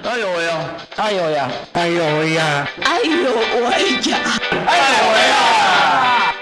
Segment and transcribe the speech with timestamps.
[0.00, 0.76] 哎呦喂呀！
[0.96, 1.50] 哎呦呀！
[1.74, 2.66] 哎呦喂呀！
[2.82, 4.18] 哎呦喂呀！
[4.66, 6.34] 哎呦喂呀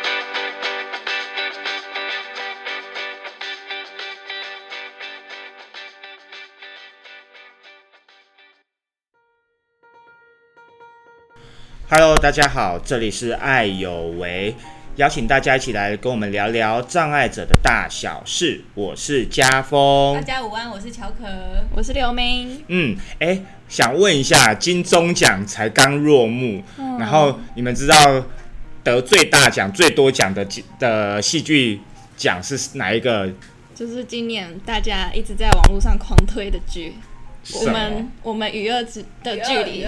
[11.90, 14.54] ！Hello，大家好，这里是爱有为，
[15.00, 18.62] 邀请大家一起来跟我们聊聊障碍者的大小事。
[18.74, 21.24] 我是家大峰，家午安，我是乔可。
[21.74, 26.62] 我是刘明，嗯，哎，想问一下，金钟奖才刚落幕，
[26.98, 28.22] 然后你们知道
[28.84, 30.46] 得最大奖、最多奖的
[30.78, 31.80] 的戏剧
[32.18, 33.32] 奖是哪一个？
[33.74, 36.92] 就是今年大家一直在网络上狂推的剧，
[37.54, 39.86] 我们我们与恶之的距离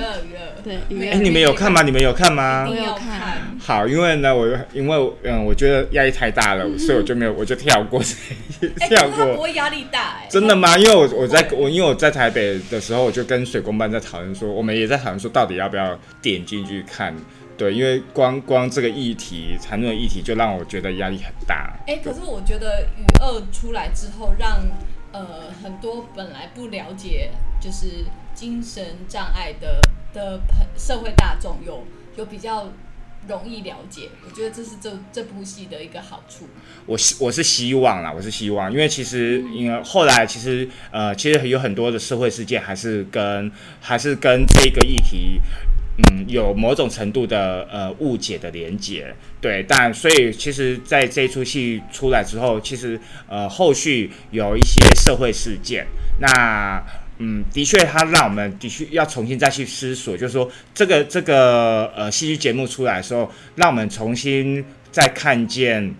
[0.65, 1.83] 对与哎，恶你们有看吗？
[1.83, 3.59] 你们有看吗我有看看。
[3.61, 8.01] 好，因为呢，我因为嗯，我觉得压力太大了， 所以我就没有，我就跳过
[8.89, 9.37] 跳过。
[9.37, 10.27] 不会压力大哎。
[10.31, 10.79] 真的吗？
[10.79, 17.15] 因为我我在我因为我在台北的时候，我就跟水工班在讨论说，我们也在讨论说，到底要不要点进去看。
[17.59, 21.75] 对，因为光光这个议题谈论的议题，就让我觉得压力很大。
[21.87, 24.59] 哎，可是我觉得雨二出来之后，让
[25.13, 29.83] 呃很多本来不了解就是精神障碍的
[30.13, 31.85] 的朋社会大众有
[32.17, 32.73] 有比较
[33.29, 36.49] 容易了解，我觉得这是这这部戏的一个好处。
[36.87, 45.41] 我希我是希望啦，我是希望，因为其实因为后来其实呃，其实有很多的社会事件还是跟还是跟这个议题。
[45.99, 55.87] 嗯，有某种程度的呃误解的连结，对，但所以其实，在这出戏出来之后，其实呃后续有一些社会事件，
[56.19, 56.83] 那
[57.19, 65.95] 嗯，的确，它让我们的确要重新再去思索，就是说这个这个呃戏剧节目出来的时候，让我们重新再看见。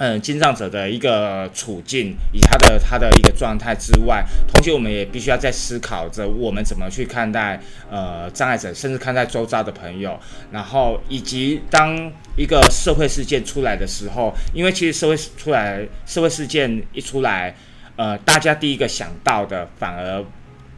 [0.00, 10.18] 嗯，精障者的一个处境以他的他的一个状态之外，同时我们也必须要在思考着我们怎么去看待呃障碍者，甚至看待周遭的朋友，
[10.50, 17.54] 然后以及当一个社会事件出来的时候，因为其实社会出来社会事件一出来，
[17.96, 20.24] 呃，大家第一个想到的反而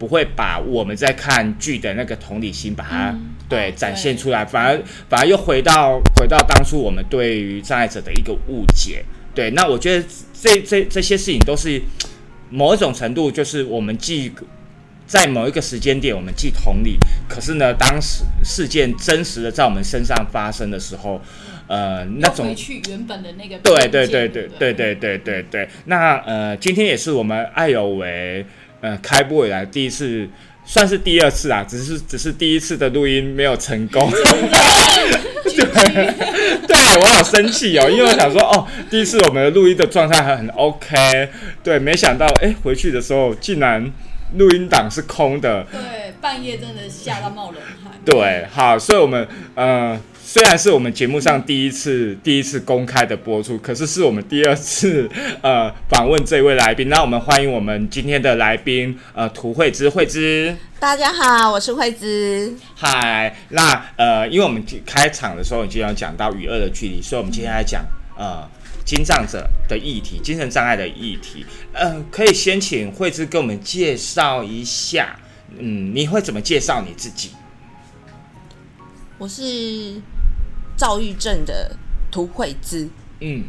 [0.02, 3.16] 不会把我们在看剧的那个同理心把它、
[3.48, 9.04] 对哦展现出来，反而反而又回到回到当初我们对于障碍者的一个误解。
[9.32, 11.80] 对，那我觉得这这这些事情都是
[12.50, 14.32] 某一种程度，就是我们既
[15.06, 16.98] 在某一个时间点我们既同理，
[17.28, 21.20] 可是呢，当时事件真实的在我们身上发生的时候，
[21.68, 25.68] 呃，那种去原本的那个对对对对对对对对对。
[25.84, 28.44] 那呃，今天也是我们爱有为
[28.82, 30.28] 呃开播以来第一次，
[30.66, 34.12] 算是第二次啊，只是只是第一次的录音没有成功。
[36.66, 41.28] 对我好生气哦，因为我想说哦，第一次我们的录音的状态还很 OK，
[41.62, 43.90] 对，没想到哎回去的时候竟然
[44.36, 47.92] 录音档是空的，对，半夜真的吓到冒冷汗。
[48.04, 50.00] 对，好，所以我们呃，
[50.32, 55.06] 虽然是我们节目上第一次第一次公开的播出，可是是我们第二次
[55.42, 56.88] 呃访问这位来宾。
[56.88, 62.54] 那我们欢迎我们今天的来宾呃涂慧芝，慧芝，大家好，我是惠芝。
[62.74, 63.36] 嗨。
[63.50, 67.84] 那呃，因为我们开场的时候已经有讲到与恶的距离，所以我们今天来讲
[68.16, 68.48] 呃。
[68.86, 71.44] 精障者的议题，精神障碍的议题，
[71.74, 75.14] 呃，可以先请慧芝给我们介绍一下，
[75.58, 77.32] 嗯，你会怎么介绍你自己？
[79.18, 80.00] 我是
[80.82, 81.76] 躁郁症的
[82.10, 82.90] 涂慧姿。
[83.20, 83.44] 嗯，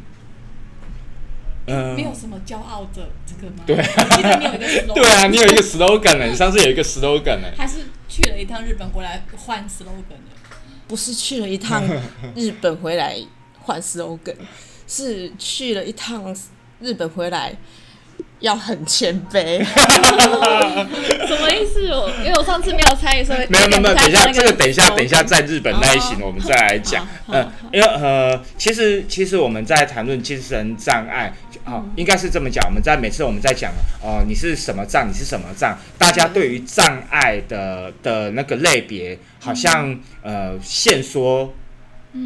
[1.66, 3.64] 嗯、没有什么骄傲的这个吗？
[3.66, 7.48] 对我记得你有一个 slogan，对啊，你有一个 slogan 呢，你上次有一个 slogan 呢。
[7.58, 10.34] 还是去了一趟日本回来换 slogan 的。
[10.88, 11.84] 不是去了一趟
[12.36, 13.18] 日本回来
[13.62, 14.36] 换 slogan，
[14.88, 16.36] 是去了一趟
[16.82, 17.56] 日本回来
[18.44, 19.64] 要很谦卑。
[21.26, 21.90] 什么意思？
[21.92, 27.06] 我因为我上次没有参与，所以没有没有没有，等一下，这个等一下，等一下，在日本那一行哦我们再来讲。
[27.26, 31.34] 好嗯，因为呃，其实其实我们在谈论精神障碍，
[31.64, 32.66] 哦，应该是这么讲。
[32.68, 41.54] 我们在每次我们在讲哦，你是什么障，你是什么障，大家对于障碍的的那个类别，好像呃限缩。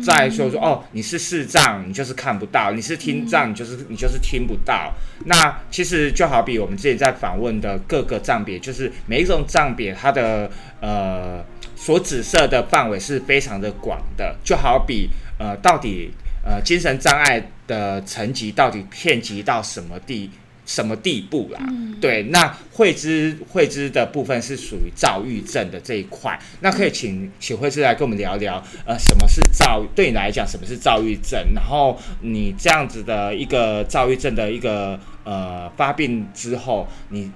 [0.04, 4.94] 再说说哦，你是视障，你就是看不到；你是听障，你就是你就是听不到。
[5.26, 10.52] 那其实就好比我们之前在访问的各个障别，就是每一种障别它的
[10.82, 11.44] 呃
[11.76, 14.36] 所指涉的范围是非常的广的。
[14.44, 16.12] 就好比呃，到底
[16.44, 20.30] 呃精神障碍的层级到底遍及到什么地
[20.68, 21.60] 什么地步啦？
[22.00, 29.84] 对，那慧芝慧芝的部分是属于躁郁症的这一块，那可以请请慧芝来跟我们聊聊，呃，什么是躁？
[29.96, 31.54] 对你来讲，什么是躁郁症？
[31.56, 37.32] 然后你这样子的一个躁郁症的一个呃发病之后，你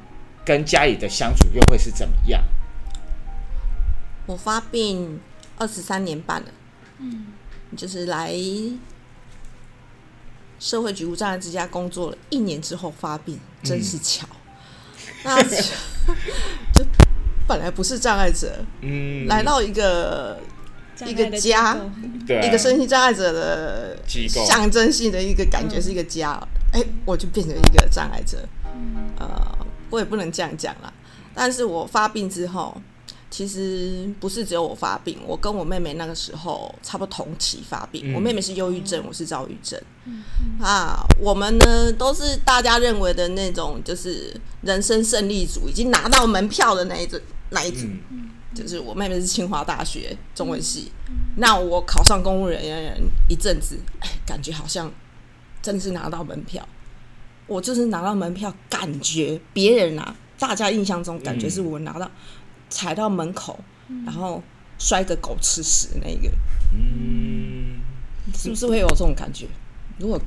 [0.45, 2.43] 跟家里的相处又会是怎么样？
[4.27, 5.19] 我发病
[5.57, 6.49] 二十三年半了，
[6.99, 7.27] 嗯，
[7.75, 8.31] 就是来
[10.61, 14.27] 社会局无障碍之家工作了一年之后发病，真是巧。
[15.23, 15.49] 那就
[16.71, 16.85] 就
[17.47, 20.39] 本来不是障碍者，嗯，来到一个
[21.03, 21.75] 一个家，
[22.27, 24.45] 一个身心障碍者的机构。
[24.45, 26.39] 象征性的一个感觉是一个家，
[26.73, 28.47] 哎、我就变成一个障碍者。
[29.17, 29.57] 呃，
[29.89, 30.93] 我也不能这样讲啦。
[31.33, 32.79] 但是我发病之后，
[33.31, 38.11] 其实不是只有我发病，我跟我妹妹那个时候差不多同期发病。
[38.11, 39.81] 嗯我妹妹是忧郁症，我是躁郁症。
[40.59, 47.19] 啊，我们呢都是大家认为的那种，就是人生胜利组，已经拿到门票的那一种
[47.49, 47.87] 那一组。
[48.11, 50.91] 嗯就是我妹妹是清华大学中文系，
[51.37, 54.91] 那我考上公务人员一阵子，哎，感觉好像
[55.61, 56.67] 真的是拿到门票。
[57.47, 62.11] 我就是拿到门票，感觉别人啊，大家印象中感觉是我拿到、
[62.71, 63.59] 踩到门口，
[64.05, 64.41] 然后
[64.79, 66.31] 摔个狗吃屎的那一个，
[66.73, 67.81] 嗯，
[68.33, 69.45] 是不是会有这种感觉？
[69.99, 70.19] 如果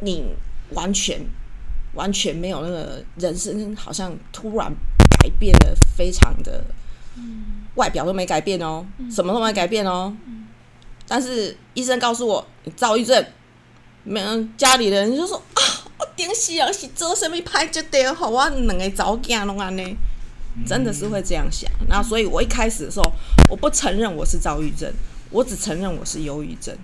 [0.00, 0.24] 你
[0.70, 1.20] 完全
[1.94, 4.72] 完全没有那个人生，好像突然
[5.20, 6.64] 改变的，非常的，
[7.74, 10.14] 外表都没改变哦，什么都没改变哦，
[11.06, 13.22] 但是医生告诉我你躁郁症，
[14.04, 15.60] 没有家里人就说啊，
[15.98, 19.96] 我顶死啊，是做什么歹决定，好我两个早囝拢安尼，
[20.66, 21.70] 真的是会这样想。
[21.88, 23.12] 那所以我一开始的时候，
[23.48, 24.92] 我不承认我是躁郁症，
[25.30, 26.76] 我只承认我是忧郁症，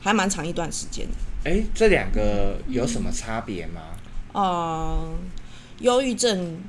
[0.00, 1.50] 还蛮长一段时间的。
[1.50, 3.80] 哎，这两个有什么差别吗？
[4.32, 5.14] 呃，
[5.80, 6.60] 忧郁症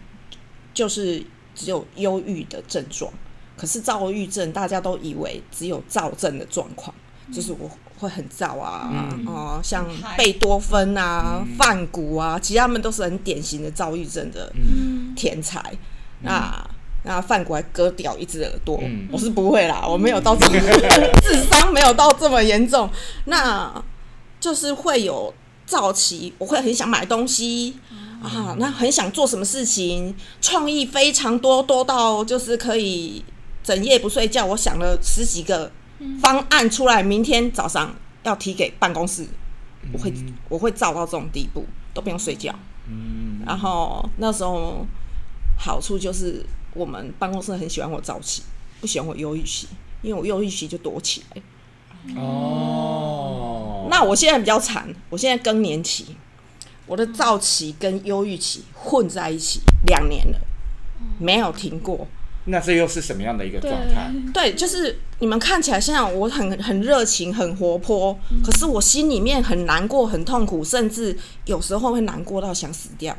[0.74, 1.24] 就是
[1.54, 3.12] 只有忧郁的症状，
[3.58, 6.96] 可是躁郁症大家都以为只有躁症的状况，
[7.34, 9.86] 就是我会很躁啊，嗯哦、像
[10.18, 15.62] 贝多芬啊、梵谷啊，其实他们都是很典型的躁郁症的嗯天才。
[16.22, 16.66] 那
[17.04, 19.08] 那梵谷还割掉一只耳朵，嗯。
[19.12, 20.60] 我是不会啦，我没有到这么
[21.22, 22.90] 智商没有到这么严重，
[23.26, 23.72] 那
[24.40, 25.34] 就是会有
[25.66, 27.78] 躁期，我会很想买东西。
[28.22, 33.24] 啊，那很想做什么事情，创意非常多，多到就是可以
[33.64, 34.46] 整夜不睡觉。
[34.46, 35.72] 我想了十几个
[36.20, 39.26] 方案出来，明天早上要提给办公室，
[39.94, 40.14] 我会
[40.50, 42.54] 我会躁到这种地步，都不用睡觉。
[42.90, 44.86] 嗯，然后那时候
[45.62, 46.42] 好处就是
[46.74, 48.44] 我们办公室很喜欢我早起，
[48.80, 49.68] 不喜欢我忧郁期，
[50.02, 51.42] 因为我忧郁期就躲起来。
[52.16, 56.16] 哦，那我现在比较惨，我现在更年期，
[56.88, 60.40] 我的躁期跟忧郁期混在一起两年了，
[61.20, 62.08] 没有停过。
[62.46, 64.12] 那这又是什么样的一个状态？
[64.34, 71.16] 对，就是你们看起来像我很很热情、很活泼，可是我心里面很难过、很痛苦，甚至
[71.46, 73.16] 有时候会难过到想死掉。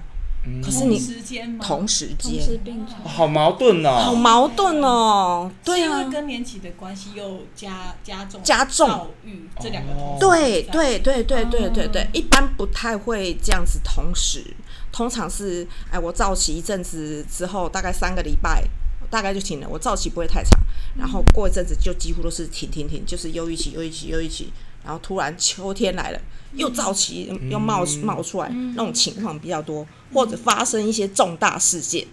[0.64, 1.62] 可是你时间吗？
[1.62, 2.58] 同时同间。
[3.04, 4.14] 好矛盾好哦。
[4.14, 14.42] 矛盾哦，对啊是因为，更年期的关系又加加重加重躁郁这两个同时对在对对对对对对，一般不太会这样子同时，
[14.90, 18.64] 通常是哎，我躁起一阵子之后，大概三个礼拜，
[19.10, 19.68] 大概就停了。
[19.68, 20.58] 我躁起不会太长，
[20.96, 24.50] 然后过一阵子就几乎都是停停停，就是忧郁期、忧郁期、忧郁期，
[24.84, 26.20] 然后突然秋天来了，
[26.54, 32.06] 又燥起，又冒冒出来，那种情况比较多，或者发生一些重大事件，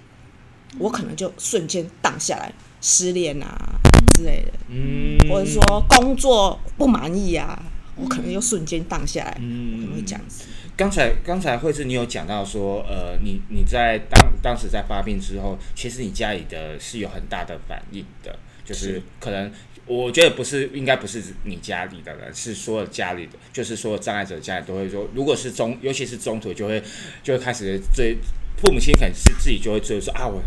[0.77, 2.51] 我可能就瞬间荡下来，
[2.82, 3.80] 失恋啊
[4.15, 4.53] 之类的。
[4.70, 7.63] 嗯，或者说工作不满意啊，
[7.96, 10.44] 我可能又瞬间荡下来，我可能会这样子。
[10.75, 18.38] 刚才刚才慧智你有讲到说，呃，你你在当当时在发病之后，其实你家里的是有很大的反应的，
[18.68, 19.52] 就是可能
[19.86, 26.84] 我觉得不是应该不是你家里的人，是所有家里的，就是所有障碍者家里都会说，如果是中，尤其是中途就会
[27.24, 28.18] 就会开始追
[28.58, 30.42] 父母亲可能是自己就会追说啊我。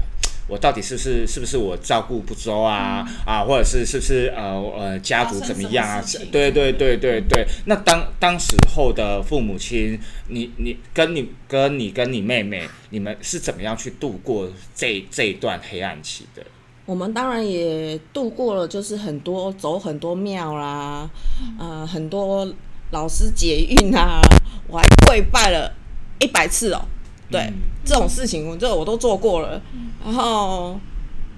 [0.49, 7.47] 我到底是不是是不是我照顾不周啊、啊，或者是是不是呃呃家族怎么样啊对对对对对。
[7.67, 9.97] 那当当时候的父母亲，
[10.27, 16.45] 你你跟你跟你跟你妹妹，你们是怎么样去度过这这一段黑暗期的？
[16.90, 21.09] 我们当然也度过了，就是很多走很多庙啦，
[21.56, 22.44] 呃，很多
[22.90, 24.20] 老师解运啊，
[24.66, 25.73] 我还跪拜了
[26.18, 26.82] 一百次哦。
[27.30, 27.54] 对，嗯
[27.85, 29.62] 这种事情我这我都做过了。
[30.04, 30.80] 然后，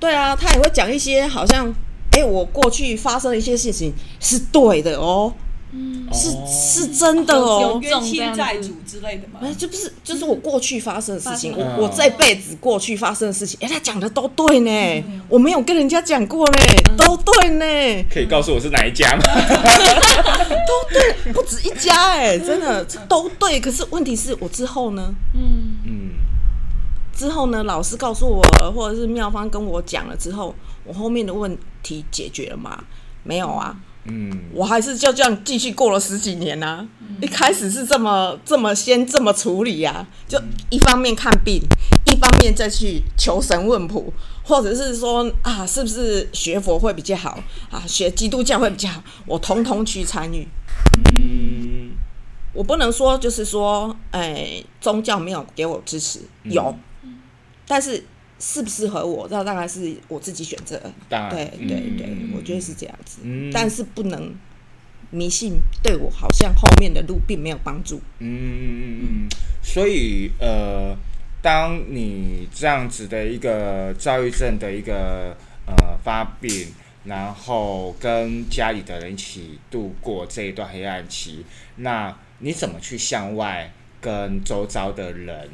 [0.01, 1.71] 对啊，他也会讲一些好像，
[2.13, 5.31] 哎、我过去发生的一些事情是对的哦，
[6.13, 6.47] 是哦。
[6.47, 7.81] 是真的哦有哦。
[7.83, 9.41] 冤亲债主之类的吗？
[9.43, 16.57] 哎，就不是，就是我过去发生的事情，我我这辈子过去发生的事情，哎、他讲的都对呢，我没有跟人家讲过呢，
[16.97, 19.23] 都对呢，可以告诉我是哪一家吗？
[20.67, 23.59] 都对，不止一家哎，真的都对。
[23.61, 26.11] 可是问题是我之后呢，嗯，嗯，
[27.15, 28.43] 之后呢，老师告诉我，
[28.75, 32.85] 或者是妙方跟我讲了之后，我后面的问题解决了吗？
[33.25, 33.81] 没有啊，嗯
[34.53, 36.87] 我还是就这样继续过了十几年呐、
[37.21, 40.41] 一开始是这么这么先这么处理呀、就
[40.71, 41.61] 一方面看病，
[42.07, 47.39] 一方面再去求神问卜，或者是说啊，是不是学佛会比较好？
[47.71, 50.47] 啊，学基督教会比较好，我通通去参与。
[51.15, 51.91] 嗯。
[52.55, 56.77] 我不能说就是说，哎，宗教没有给我支持，有，
[57.67, 58.05] 但是
[58.45, 60.83] 适不适合我，这当然是我自己选择。
[61.09, 63.21] 当然对对对，嗯我觉得是这样子。
[63.23, 64.35] 嗯但是不能
[65.11, 68.01] 迷信，对我好像后面的路并没有帮助。
[68.19, 69.29] 嗯，
[69.63, 70.97] 所以呃，
[71.41, 76.67] 当你这样子的一个躁郁症的一个呃发病，
[77.05, 81.45] 然后跟家里的人一起度过这一段黑暗期，
[81.77, 85.49] 那你怎么去向外跟周遭的人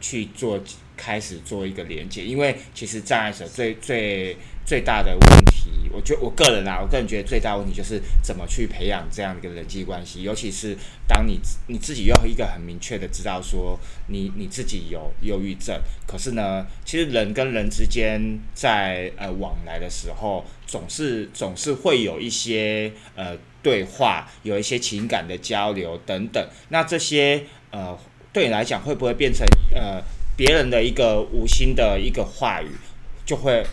[0.00, 0.58] 去做
[0.96, 2.24] 开始做一个连接？
[2.24, 10.76] 因为其实障碍者最最最大的问题，我觉得我个人啊，我个人觉得最大问题就是怎么去培养这样的一个人际关系，尤其是
[11.06, 11.38] 当你
[11.68, 26.44] 你自己有一个很明确的知道说你你自己有忧郁症，可是呢，其实人跟人之间在呃往来的时候，总是总是会有一些呃对话，有一些情感的交流等等。
[26.70, 27.96] 那这些呃
[28.32, 30.02] 对你来讲，会不会变成呃
[30.36, 32.70] 别人的一个无心的一个话语，
[33.24, 33.66] 就会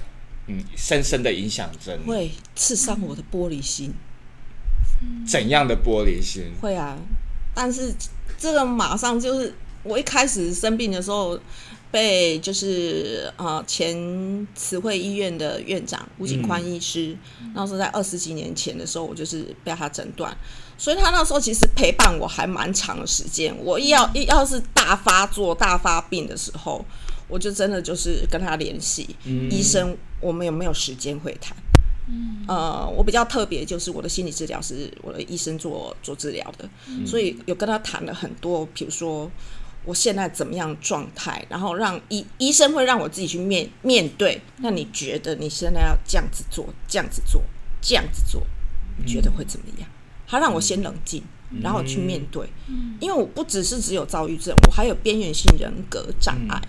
[0.48, 2.06] 嗯深深的影响着你？
[2.06, 3.94] 会刺伤我的玻璃心，
[5.28, 6.54] 怎样的玻璃心？
[6.62, 6.98] 会啊。
[7.54, 7.94] 但是
[8.38, 9.54] 这个马上就是
[9.84, 11.40] 我一开始生病的时候，
[11.92, 17.16] 被就是呃前慈惠医院的院长吴景宽医师，
[17.54, 20.36] 那时候在二十几年前的时候，我就是被他诊断，
[20.78, 23.56] 所以他那时候其实陪伴我还蛮长的时间。
[23.64, 26.84] 我一要一要是大发作、大发病的时候，
[27.28, 31.56] 我就真的就是跟他联系、医生，我们有没有时间会谈？
[32.50, 36.70] 呃，我比较特别，就是我的心理治疗是我的医生做做治疗的，
[37.06, 39.32] 所以有跟他谈了很多，比如说
[39.86, 44.42] 我现在怎么样状态，然后让医医生会让我自己去面面对。
[44.58, 47.42] 那你觉得你现在要这样子做，这样子做，
[47.82, 48.44] 这样子做，
[48.98, 49.90] 你觉得会怎么样？
[50.28, 51.24] 他让我先冷静，
[51.62, 52.48] 然后去面对，
[53.00, 56.62] 因为我不只是只有躁郁症，我还有边缘性人格障碍。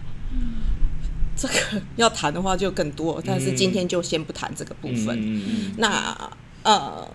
[1.36, 1.54] 这个
[1.96, 5.74] 要谈的话就更多，但是今天就先不谈这个部分。
[5.78, 6.16] 那
[6.62, 7.08] 呃，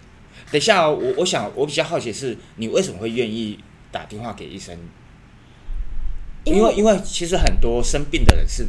[0.52, 3.58] 等一下哦，我我想我比较好奇是，你为什么会愿意
[3.92, 4.78] 打电话给医生？
[6.44, 8.68] 因为因为其实很多生病的人是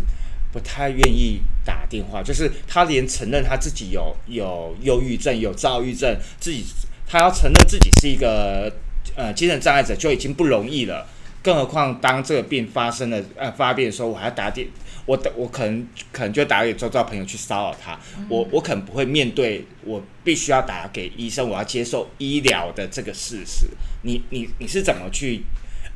[0.52, 6.64] 不太愿意打电话，就是他连承认他自己有有忧郁症、有躁郁症，自己
[7.10, 8.72] 他要承认自己是一个
[9.16, 11.04] 呃精神障碍者就已经不容易了，
[11.42, 14.68] 更何况当这个病发生了呃发病的时候，我还要打电。
[15.06, 17.98] 我的我可能可能就打给周遭朋友去骚扰他，
[18.28, 23.66] 我我可能不会面对，我必须要打给医生，我要接受医疗的这个事实。
[24.02, 25.42] 你你你是怎么去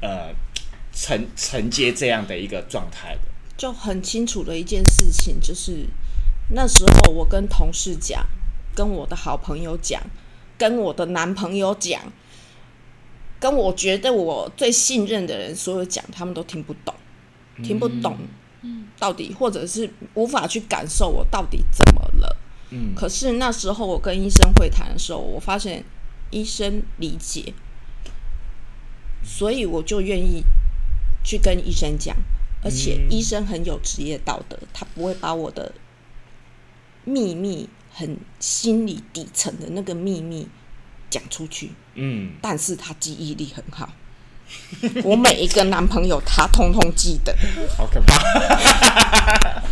[0.00, 0.34] 呃
[0.92, 3.20] 承承接这样的一个状态的？
[3.56, 5.86] 就很清楚的一件事情，就是
[6.48, 8.26] 那时候我跟同事讲，
[8.74, 10.02] 跟我的好朋友讲，
[10.56, 12.00] 跟我的男朋友讲，
[13.40, 16.94] 跟我觉得我最信任的人，所有讲，他们都听不懂，
[17.62, 18.16] 听不懂，
[18.98, 22.36] 到底或者是无法去感受我到底怎么了。
[22.70, 22.94] 嗯。
[22.94, 25.84] 可是那时候我跟医生会谈的时候，我发现
[26.30, 27.52] 医生理解，
[29.22, 30.42] 所以我就愿意
[31.22, 32.16] 去跟医生讲，
[32.62, 35.72] 而且医生很有职业道德，他不会把我的
[37.04, 40.48] 秘密、很心理底层的那个秘密
[41.08, 43.88] 讲出去，嗯，但是他记忆力很好。
[45.04, 47.34] 我每一个男朋友，他通通记得，
[47.78, 49.62] 好可怕。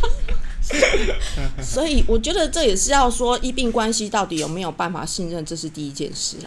[1.61, 6.47] 所以我觉得这也是要说医病关系到底有没有办法信任，这是第一件事啊。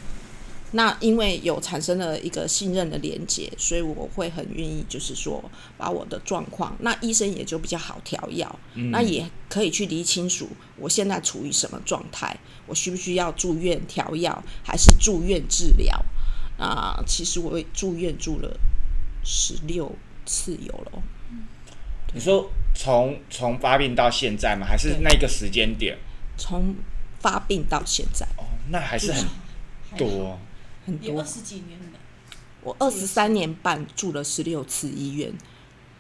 [0.76, 5.42] 那因为有产生了一个信任的连接，所以我会很愿意，就是说
[5.78, 8.60] 把我的状况，那医生也就比较好调药，
[8.92, 15.98] 那也可以去理清楚我现在处于什么状态，我需不需要住院调药，还是住院治疗？
[16.58, 18.60] 啊，其实我住院住了
[19.24, 19.90] 十六
[20.26, 21.02] 次有了哦，
[22.14, 24.68] 你说从从发病到现在吗？
[24.68, 25.98] 还是那个时间点？
[26.38, 26.76] 从
[27.22, 29.26] 发病到现在哦，那还是很
[29.98, 30.38] 多。
[30.86, 31.26] 很多也二。
[31.26, 32.00] 十几年了，
[32.62, 35.34] 我二十三年半住了十六次医院，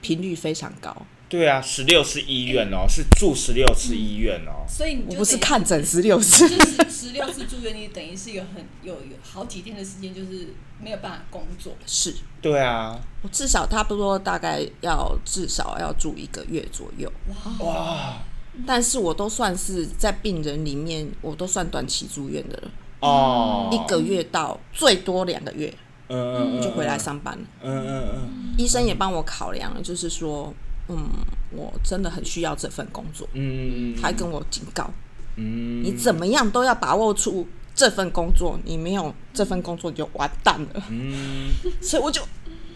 [0.01, 0.95] 频率非常高。
[1.27, 4.63] 对啊，十六次医院哦，是住十六次医院哦。
[4.69, 6.47] 所以你就我不是看诊十六次，
[6.87, 11.75] 十六次住院，你等于是有很有有好几天的时间，就是没有办法工作。
[11.87, 17.11] 是对啊，我至少差不多大概要至少要住一个月左右。
[17.59, 18.17] 哇
[18.65, 22.71] 但是我都算是在病人里面，我都算短期住院的了，
[23.05, 25.73] 哦，一个月到最多两个月
[26.09, 27.37] 嗯就回来上班。
[27.37, 27.43] 了。
[27.63, 28.53] 嗯嗯嗯。
[28.57, 30.53] 医生也帮我考量了，就是说，
[30.87, 31.09] 嗯，
[31.51, 34.89] 我真的很需要这份工作，嗯嗯他还跟我警告，
[35.35, 40.83] 嗯，你怎么样都要把握住这份工作，你没有这份工作你就完蛋了。
[40.89, 41.49] 嗯。
[41.81, 42.21] 所以我就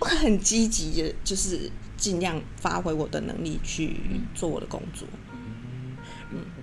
[0.02, 3.98] 很积极的，就是尽量发挥我的能力去
[4.34, 5.08] 做我的工作。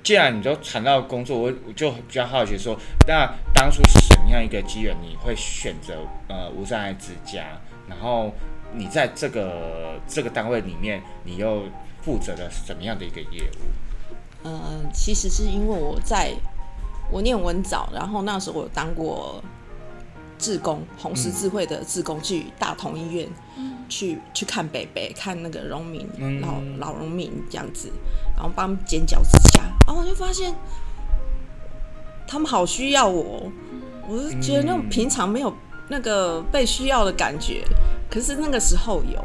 [0.02, 5.94] 既然你都谈到工作，我我就比较好奇说，那当初是什么样一个机缘，你会选择
[6.28, 7.44] 呃无障碍之家？
[7.88, 8.32] 然后
[8.72, 11.64] 你在这个这个单位里面，你又
[12.02, 14.46] 负责了什么样的一个业务？
[14.46, 16.32] 呃，其实是因为我在
[17.10, 19.42] 我念文藻，然后那时候我当过
[20.38, 23.28] 志工，红十字会的志工，去大同医院、
[23.88, 27.90] 去去看北北，看那个农民、嗯老老农民这样子，
[28.34, 30.54] 然后帮他们剪脚趾甲，然后我就发现
[32.26, 33.50] 他们好需要我，
[34.08, 35.52] 我就觉得那种平常没有
[35.88, 37.64] 那个被需要的感觉，
[38.10, 39.24] 可是那个时候有。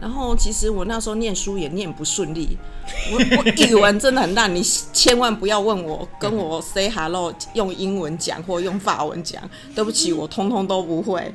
[0.00, 2.56] 然后其实我那时候念书也念不顺利，
[3.12, 9.42] 我我语文真的很烂，你千万不要问我跟我 say hello 用英文讲或用法文讲，
[9.74, 11.32] 对不起，我通通都不会，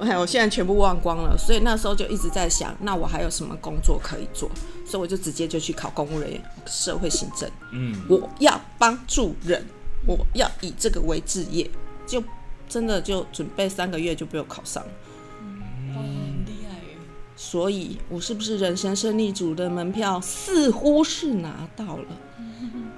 [0.00, 1.36] 哎，我现在全部忘光了。
[1.36, 4.50] 所以那时候就一直在想，那我还有什么工作可以做？
[4.86, 7.46] 所以我就直接就去考公务人员、社会行政。
[7.72, 9.62] 嗯，我要帮助人，
[10.06, 11.70] 我要以这个为置业，
[12.06, 12.24] 就
[12.70, 14.90] 真的就准备三个月就被我考上了。
[17.40, 22.06] 所以，我是不是人生胜利组的门票似乎是拿到了？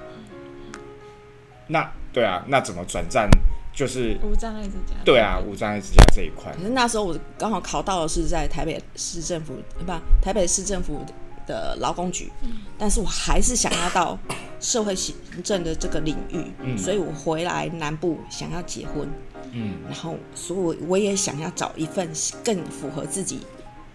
[1.68, 3.28] 那对啊，那怎么转战？
[3.72, 4.96] 就是无障碍之家。
[5.04, 6.62] 对啊，无障碍之家这一块可。
[6.62, 9.92] 是那时候我刚好考到的是在台北市政府，呃不，
[10.24, 11.04] 台北市政府
[11.46, 12.32] 的劳工局，
[12.78, 14.18] 但是我还是想要到
[14.58, 19.06] 社会行政的这个领域，嗯所以我回来南部想要结婚，
[19.52, 22.10] 嗯然后所以我我也想要找一份
[22.42, 23.40] 更符合自己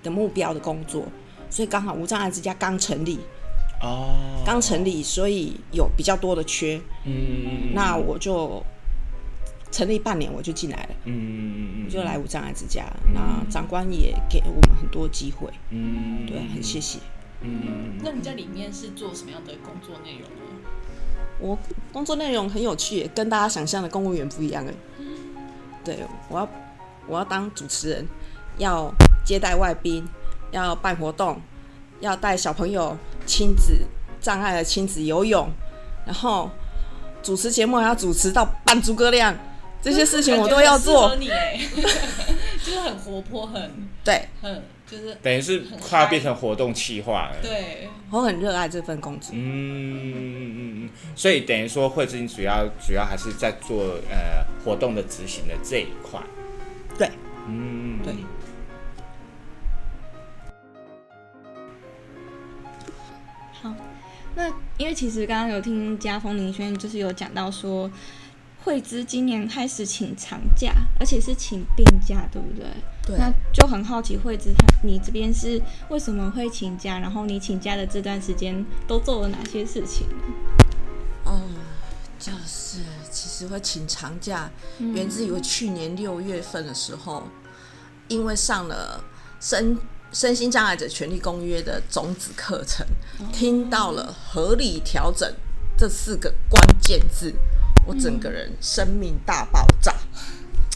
[0.05, 1.03] 的目标的工作，
[1.49, 3.19] 所以刚好无障碍之家刚成立，
[3.81, 8.63] 哦，刚成立，所以有比较多的缺，嗯那我就
[9.71, 12.85] 成立半年我就进来了，嗯我就来无障碍之家。
[13.13, 16.99] 那长官也给我们很多机会，嗯对，很谢谢。
[17.41, 20.69] 嗯那你在里面是做什么样的工作内容呢？
[21.39, 21.57] 我
[21.91, 24.73] 工作内容很有趣，跟大家想象的公务员不一样哎。
[25.83, 26.49] 对，我要
[27.07, 28.07] 我要当主持人，
[28.57, 28.91] 要
[29.23, 30.07] 接待外宾，
[30.51, 31.41] 要办活动，
[31.99, 33.81] 要带小朋友亲子
[34.21, 35.49] 障碍的亲子游泳，
[36.05, 36.49] 然后
[37.21, 39.35] 主持节目还要主持到扮诸葛亮，
[39.81, 41.15] 这些事情我都要做。
[41.15, 41.59] 你哎，
[42.63, 47.35] 就是很活泼，很对很就是等于是快要变成活动企划了。
[47.41, 49.31] 对，我很热爱这份工作。
[49.33, 56.19] 嗯嗯嗯，所以等于说慧芝，你主要主要还是在做呃活动的执行的这一块。
[56.97, 57.09] 对
[57.47, 57.84] 嗯，
[64.35, 67.89] 那因为其实刚刚有听家风林轩就是有讲到说，
[68.63, 72.65] 惠芝今年开始请长假，而且是请病假，对不对？
[73.07, 76.99] 对那就很好奇惠芝他你这边是为什么会请假？
[76.99, 80.23] 然后你请假的这段时间都做了哪些事情呢？
[81.23, 81.41] 哦，
[82.19, 82.79] 就是
[83.11, 87.23] 其实会请长假，源自于我去年六月份的时候，
[88.07, 89.03] 因为上了
[89.39, 89.77] 身
[90.15, 92.87] 身心障碍者权利公约的种子课程，
[93.33, 95.29] 听到了合理调整
[95.77, 97.33] 这四个关键字，
[97.85, 99.93] 我整个人生命大爆炸。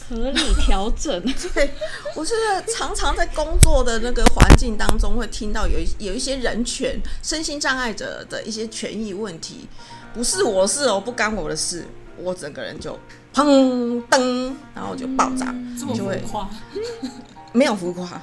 [0.10, 1.24] 合理调整，
[1.56, 1.74] 对，
[2.16, 2.34] 我是
[2.68, 9.70] 常常在工作的那个环境当中，会听到有一有一些人权、身心障碍者的一些权益问题，
[10.14, 11.86] 不是我事哦，不干我的事，
[12.18, 13.00] 我整个人就
[13.34, 15.56] 砰噔，然后就爆炸，
[15.96, 16.22] 就会
[17.52, 18.22] 没有浮夸，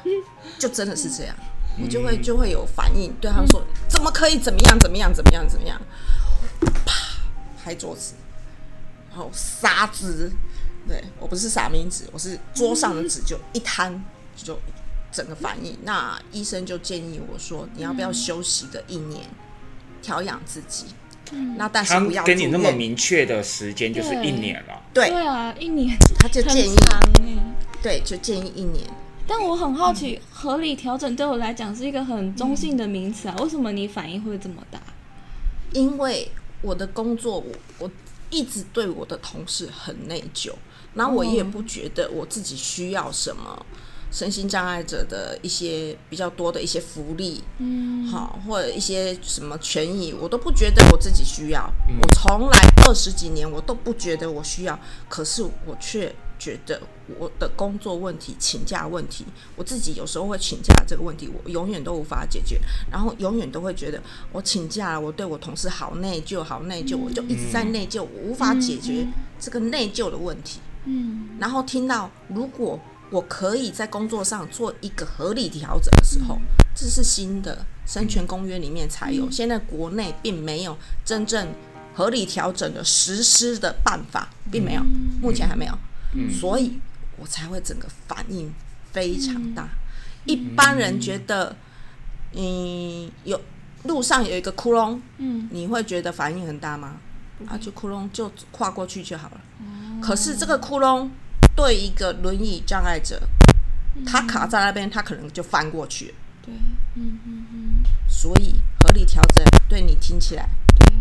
[0.59, 1.35] 就真的是这样，
[1.83, 5.81] 我就会就会有反应，对他们说怎么可以怎么样怎么样怎么样怎么样，
[6.85, 6.93] 啪
[7.63, 8.15] 拍桌子，
[9.11, 10.31] 然后撒纸，
[10.87, 14.05] 对我不是撒名纸，我是桌上的纸就一摊
[14.37, 14.59] 就
[15.11, 15.77] 整个反应。
[15.83, 19.23] 那医生就建议我说，你要不要休息个一年，
[20.01, 20.87] 调养自己？
[21.57, 24.81] 那但是不要跟你那么明确的时间，就是一年了。
[24.95, 26.77] 对，对啊，一年他就建议
[27.83, 28.89] 对，就建议一年。
[29.27, 34.81] 但我很好奇，合理调整对我来讲是一个很中性的名词啊，为什么你反应会这么大？
[35.73, 36.31] 因为
[36.63, 37.91] 我的工作，我我
[38.31, 40.53] 一直对我的同事很内疚，
[40.95, 43.65] 然后我也不觉得我自己需要什么
[44.11, 51.71] 身心障碍者的一些比较多的一些福利，嗯，好或者一些什么权益，我都不觉得我自己需要。
[52.01, 56.81] 我从来二十几年我都不觉得我需要，可是我却觉得
[57.19, 59.25] 我的工作问题、请假问题，
[59.57, 64.01] 我自己有时候会请假这个问题，我永远都无法解决，然后永远都会觉得
[64.33, 69.07] 我请假了，我对我同事好内疚，好内疚，我就一直在内疚，我无法解决
[69.41, 70.61] 这个内疚的问题。
[70.85, 72.79] 嗯，然后听到如果
[73.11, 76.39] 我可以在工作上做一个合理调整的时候，
[76.75, 81.49] 这是新的生权公约里面才有，现在国内并没有真正
[81.95, 84.83] 合理调整的实施的办法，并没有，
[85.23, 85.79] 目前还没有，
[86.31, 86.81] 所以
[87.17, 88.53] 我才会整个反应
[88.93, 89.69] 非常大。
[90.25, 91.55] 一般人觉得，
[92.33, 93.41] 嗯，有
[93.85, 96.97] 路上有一个窟窿，嗯，你会觉得反应很大吗？
[97.47, 99.41] 啊，就窟窿就跨过去就好了。
[100.01, 101.09] 可是这个窟窿
[101.55, 103.23] 对一个轮椅障碍者，
[104.07, 106.15] 他卡在那边，他可能就翻过去了。
[106.43, 106.55] 对，
[106.95, 110.49] 嗯嗯嗯，所以合理调整对你听起来，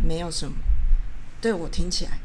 [0.03, 0.55] 没有什么，
[1.41, 2.19] 对我听起来，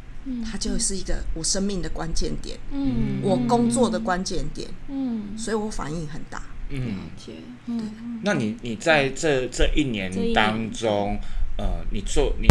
[0.45, 6.43] 它就是一个我生命的关键点，嗯，我工作的关键点，嗯，所以我反应很大。
[6.69, 7.11] 嗯。
[7.25, 7.35] 对，
[7.67, 11.19] 嗯，那你你在这这一年当中，
[11.57, 12.49] 呃，你做你，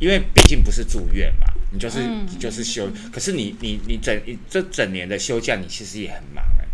[0.00, 2.26] 因为毕竟不是住院嘛，你就是、嗯。
[2.30, 6.66] 你就是休，可是你你你整你这整年的休假，你其实也很忙哎、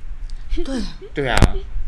[0.64, 0.80] 对，
[1.14, 1.36] 对啊，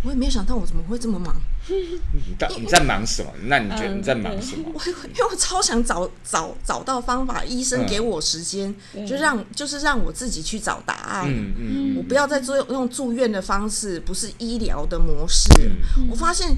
[0.05, 1.35] 我也没有想到我怎么会这么忙，
[1.68, 3.31] 你到你在忙什么？
[3.46, 4.70] 那你觉得嗯你在忙什么？
[4.75, 11.25] 我 因为我超想找找找到方法，医生嗯给我时间，对就让就是让我自己去找答案。
[11.29, 15.48] 嗯嗯我不要再做用住院的方式，不是医疗的模式。
[15.96, 16.57] 嗯我发现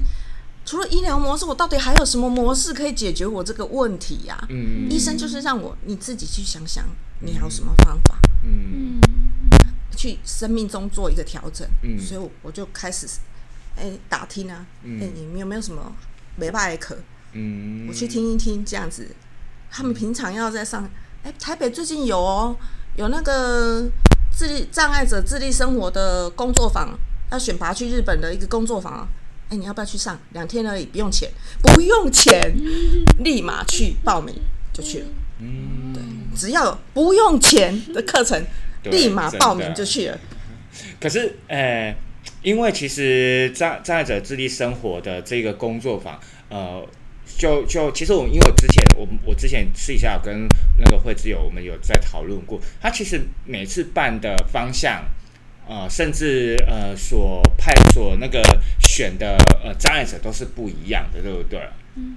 [0.65, 6.83] 除了医疗模式，我到底还有什么模式可以解决我这个问题呀、嗯医生就是让我你自己去想想，
[7.19, 8.99] 你还有什么方法嗯
[9.95, 11.67] 去生命中做一个调整。
[11.83, 13.07] 嗯所以我我就开始
[13.77, 15.91] 哎、打听啊，哎、嗯你们有没有什么
[16.35, 16.97] 没办的课？
[17.33, 19.07] 嗯，我去听一听，这样子。
[19.69, 20.89] 他们平常要在上，
[21.23, 22.55] 哎、台北最近有哦，
[22.95, 23.85] 有那个
[24.33, 26.97] 智力障碍者智力生活的工作坊，
[27.31, 29.07] 要选拔去日本的一个工作坊啊。
[29.49, 30.17] 哎、你要不要去上？
[30.31, 31.29] 两天而已，不用钱，
[31.61, 32.55] 不用钱，
[33.19, 34.33] 立马去报名
[34.73, 35.05] 就去了。
[35.39, 36.01] 嗯，对，
[36.35, 38.41] 只要不用钱的课程，
[38.85, 40.17] 立马报名就去了。
[40.99, 41.95] 可是，呃，
[42.45, 46.87] 因为其实障障碍者自立生活的这个工作坊，呃，
[47.37, 55.03] 就就其实我因为我之前我我之前私底下有跟那个会之友我们有在讨论过，他其实每次办的方向。
[55.67, 58.39] 呃，甚至呃，所派所那个
[58.79, 61.59] 选的呃障碍者都是不一样的，对不对？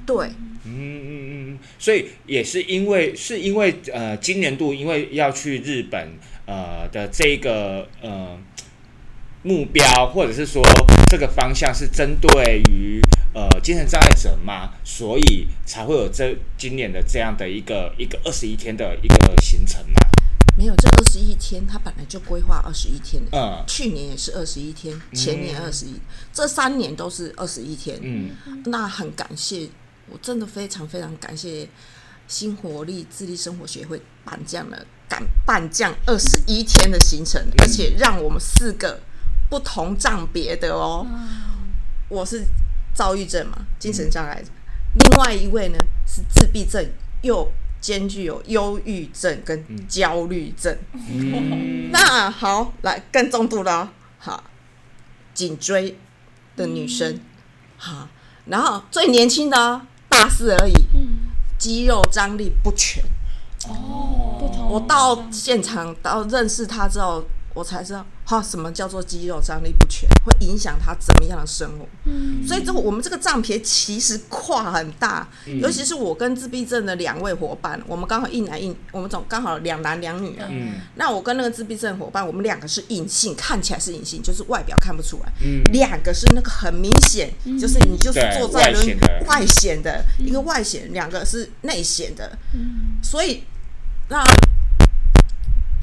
[0.04, 0.28] 对，
[0.66, 6.10] 嗯嗯嗯，所以也是因为是因为呃，今年度因为要去日本
[6.44, 8.38] 呃的这个呃
[9.42, 10.62] 目标，或者是说
[11.08, 13.00] 这个方向是针对于
[13.32, 20.00] 呃精神障碍者嘛，所以才会有这今年的这样的一个一个二十一天的一个行程嘛。
[20.56, 23.30] 没有这二十一天，他本来就规划二十一天的。
[23.38, 25.94] 嗯去年也是二十一天，前年二十一，
[26.32, 27.96] 这三年都是二十一天。
[28.02, 28.30] 嗯
[28.64, 29.68] 那很感谢，
[30.10, 31.68] 我真的非常非常感谢
[32.26, 39.00] 新活力智力生活协会办这样的敢办这样二十一天的行程，而且让我们四个
[39.48, 41.06] 不同障别的哦，
[42.08, 42.44] 我是
[42.94, 44.50] 躁郁症嘛，精神障碍者，
[44.94, 46.84] 另外一位呢是自闭症，
[47.22, 50.76] 又兼具有忧郁症跟焦虑症。
[50.92, 51.90] 嗯。
[51.90, 54.44] 那好，来更重度了哦，好，
[55.32, 55.98] 颈椎
[56.56, 57.20] 的女生，
[57.76, 58.08] 好，
[58.46, 60.74] 然后最年轻的哦大四而已，
[61.58, 63.02] 肌肉张力不全。
[63.60, 71.88] 不同我到现场到认识他之后，我才知道，哈，什么叫做肌肉张力不全，会影响他怎么样的生活。
[72.46, 80.46] 所以这个我们这个障别其实跨很大，尤其是我跟自闭症的两位伙伴，我们刚好一男一，我们总刚好两男两女啊。
[80.50, 85.32] 嗯那我跟那个自闭症伙伴，我们两个是隐性，看起来是隐性，就是外表看不出来。
[85.42, 92.36] 嗯两个是那个很明显，就是你就是坐在轮外显的外显的一个外显，两个是内显的。
[93.02, 93.44] 所以
[94.10, 94.22] 那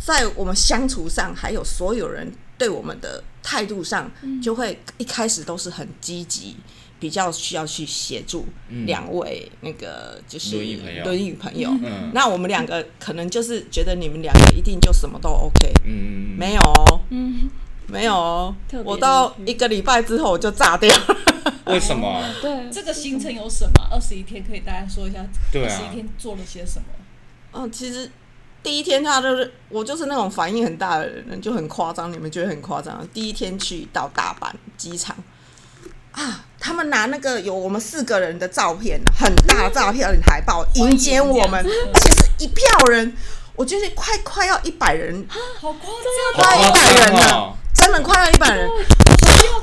[0.06, 6.56] 在我们相处上，还有所有人对我们的态度上，就会一开始都是很积极。
[6.98, 8.46] 比较需要去协助
[8.86, 10.56] 两位那个就是
[11.04, 11.70] 轮椅朋友。
[12.14, 16.36] 那我们两个可能就是觉得你们两个一定就什么都 OK，嗯。
[16.38, 17.50] 没有哦，嗯。
[17.88, 20.90] 没有我到一个礼拜之后我就炸掉。
[20.90, 21.18] 了。
[21.68, 22.24] 为什么？
[22.42, 23.88] 对，这个行程有什么？
[23.92, 25.20] 二十一天可以大家说一下，
[25.54, 26.88] 二十一天做了些什么？
[27.52, 28.10] 嗯，其实
[28.66, 33.08] 第一天他就是我就是那种反应很大的人，就很夸张，你们觉得很夸张。
[33.14, 35.16] 第一天去到大阪机场
[36.12, 43.16] 啊，他们拿那个有我们四个人的照片，很大的照片海报迎接我们，而且是一票人，
[43.56, 46.00] 我觉得快快要一百人啊，好夸好
[46.34, 46.58] 张啊！
[46.58, 47.54] 快一百人了，哦！
[47.76, 48.68] 真的快要一百人。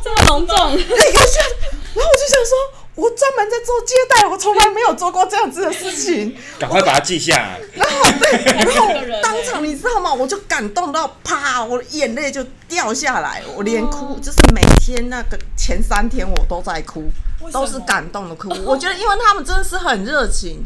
[0.05, 2.55] 这么隆重，然后我就想说，
[2.95, 6.37] 我专门在做接待，我从来没有做过这样子的事情。
[6.59, 7.61] 赶快把它记下来。
[7.75, 8.89] 然后对，然后
[9.23, 10.13] 当场你知道吗？
[10.13, 17.11] 我就感动到啪，我的眼泪就掉下来，我连哭，就是每天那个前三天我都在哭
[17.51, 18.49] 都是感动的哭。
[18.65, 20.65] 我觉得，因为他们真的是很热情，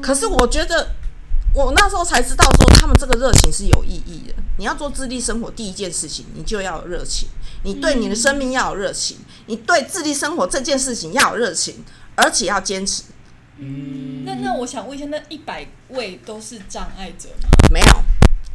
[0.00, 0.88] 可是我觉得。
[1.54, 4.34] 我那时候才知道说，他们这个热情是有意义的。
[4.58, 7.26] 你要做自立生活，第一件事情你就要有热情，
[7.64, 13.04] 你对你的生命要有热情，你对自立生活这件事情要有热情，而且要坚持。
[13.60, 17.48] 嗯那那我想问一下，那一百位都是障碍者吗？
[17.70, 17.92] 没有，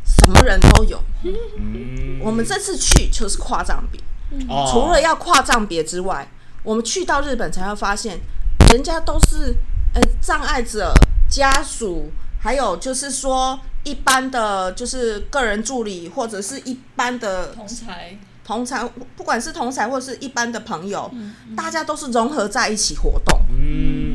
[0.06, 1.02] 什么人都有。
[1.24, 4.00] 嗯，我们这次去就是跨障别，
[4.48, 6.26] 哦除了要跨障别之外，
[6.64, 8.20] 我们去到日本才会发现，
[8.70, 9.54] 人家都是
[9.94, 10.94] 呃障碍者
[11.30, 18.84] 家属，还有就是说一般的就是个人助理或者是一般的同才同才，
[19.16, 21.10] 不管是同才或是一般的朋友，
[21.56, 24.14] 大家都是融合在一起活动，嗯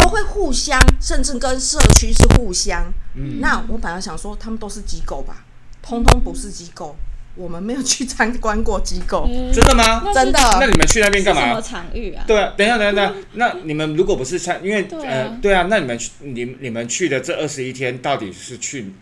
[0.00, 2.84] 都会互相，甚至跟社区是互相。
[3.14, 5.44] 嗯那我本来想说他们都是机构吧，
[5.82, 6.96] 通通不是机构，
[7.34, 10.02] 我们没有去参观过机构，真的吗？
[10.12, 10.38] 真的。
[10.60, 11.60] 那你们去那边干嘛什么嘛？
[11.60, 12.24] 场域啊？
[12.26, 13.26] 对啊，等一下，等一下，等一下。
[13.34, 18.92] 那你们如果不是参，因为对啊呃，对啊，那你们去你你们去的这二十一天到底是去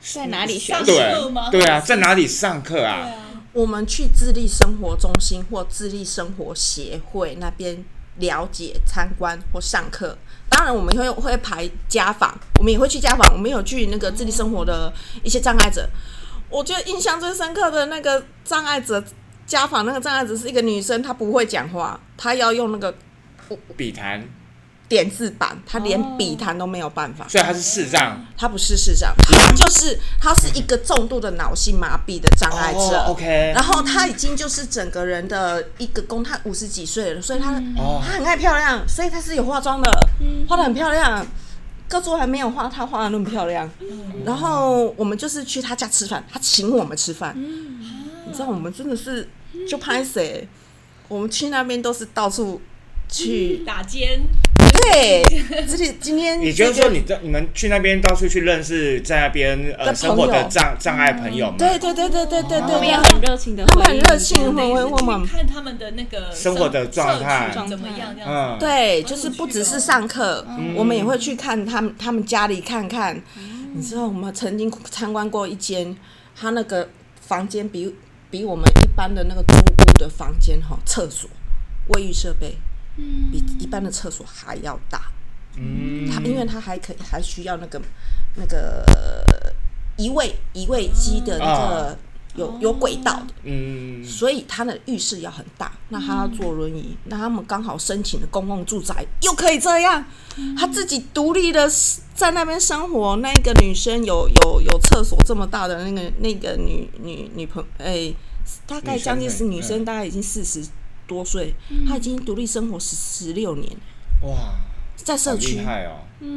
[0.00, 0.92] 在哪里学上习？
[0.92, 3.08] 课吗对对啊，在哪里上课对啊？
[3.52, 7.84] 我们去自立生活中心或自立生活协会那边
[8.16, 10.16] 了解、参观或上课。
[10.48, 13.32] 当然，我们会会排家访，我们也会去家访。
[13.32, 15.88] 我们有去那个自立生活的一些障碍者。
[16.50, 19.02] 我觉得印象最深刻的那个障碍者
[19.46, 22.94] 家访，那个障碍者是一个女生，她不会讲话，她要用那个
[23.76, 24.22] 笔谈，
[24.92, 27.26] 点字板，他连哦笔谈都没有办法。
[27.26, 28.22] 所以他是视障。
[28.36, 32.78] 他不是视障，他就是他是一个重度的脑性麻痹的障碍者。
[32.78, 39.90] 哦，OK，然后他已经就是整个人的一个工，他五十几岁了，所以他、哦他很爱漂亮，所以他是有化妆的，
[40.46, 41.26] 化的很漂亮。
[41.88, 43.70] 各桌还没有画，他画的那么漂亮。
[44.26, 47.34] 然后我们就是去他家吃饭，他请我们吃饭。
[47.38, 49.26] 你知道我们真的是
[49.66, 50.46] 就拍谁？
[51.08, 52.60] 我们去那边都是到处
[53.12, 54.22] 去，打尖，
[54.56, 55.22] 对，
[55.68, 67.50] 这里今天也就是说你在你们去那边到处去认识在那边呃的生活的朋友障障碍朋友们，对对对对对对他们很热情的，他们很热情的回回我们看他们的那个生活的状态。
[67.68, 68.58] 怎么样，这样嗯。
[68.58, 73.22] 对，就是不只是上课，我们也会去看他们他们家里看看。
[73.74, 75.94] 你知道，我们曾经参观过一间，
[76.34, 76.88] 他那个
[77.20, 77.94] 房间比
[78.30, 81.28] 比我们一般的那个租屋的房间哈，厕所、
[81.88, 82.56] 卫浴设备
[82.96, 85.10] 比一般的厕所还要大。
[85.56, 87.80] 嗯，它因为它还可以还需要那个
[88.36, 89.52] 那个呃
[89.96, 91.98] 移位移位机的那个
[92.36, 93.34] 有有轨道的。
[93.42, 100.02] 嗯，所以他的浴室要很大，那他要坐轮椅，那他们刚好申请的公共住宅又可以这样，
[100.56, 101.70] 他自己独立的
[102.14, 103.16] 在那边生活。
[103.16, 108.10] 那个女生有有有厕所这么大的那个那个女女女朋哎、
[108.66, 110.66] 大概将近是女生，大概已经四十
[111.06, 111.54] 多岁，
[111.88, 113.70] 他已经独立生活十十六年，
[114.22, 114.54] 哇，
[114.96, 115.60] 在社区。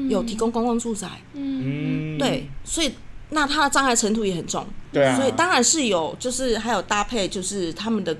[0.09, 2.91] 有提供公共住宅，嗯，对，所以
[3.29, 8.17] 那他的障碍程度也很重，对啊，所以当然是有，就是还有搭配，就是他们的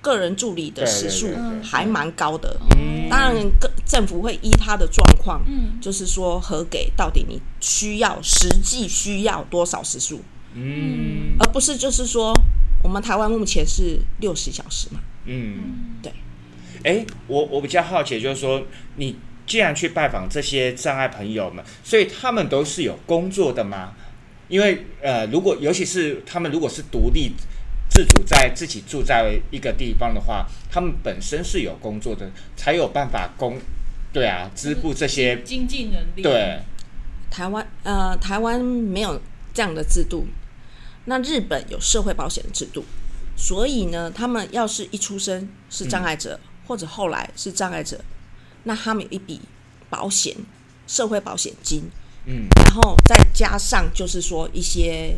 [0.00, 1.28] 个人助理的对时数
[1.62, 2.58] 还蛮高的。
[2.78, 3.10] 嗯。
[3.10, 5.78] 当然，各政府会依他的状况，嗯。
[5.82, 10.22] 就是说核给到底你需要实际需要多少时数，
[10.54, 11.36] 嗯。
[11.38, 12.32] 而不是就是说
[12.82, 15.00] 我们台湾目前是六十小时嘛。
[15.26, 16.12] 嗯，对。
[16.84, 18.64] 哎，我我比较好奇，就是说
[18.96, 23.92] 你既然去拜访这些障碍朋友们，所以他们都是有工作的吗？
[24.48, 27.32] 因为呃，如果尤其是他们如果是独立
[27.88, 33.58] 自主在自己住在一个地方的话，他们本身是有工作的，才有办法供，
[34.12, 36.60] 对啊，支付这些，经济能力，对，
[37.30, 39.20] 台湾呃，台湾没有
[39.52, 40.26] 这样的制度，
[41.06, 42.84] 那日本有社会保险的制度，
[43.36, 48.00] 所以呢，他们要是一出生是障碍者，或者后来是障碍者，
[48.64, 49.40] 那他们有一笔
[49.90, 50.34] 保险，
[50.86, 51.82] 社会保险金，
[52.24, 52.48] 嗯。
[52.56, 55.16] 然后再加上就是说一些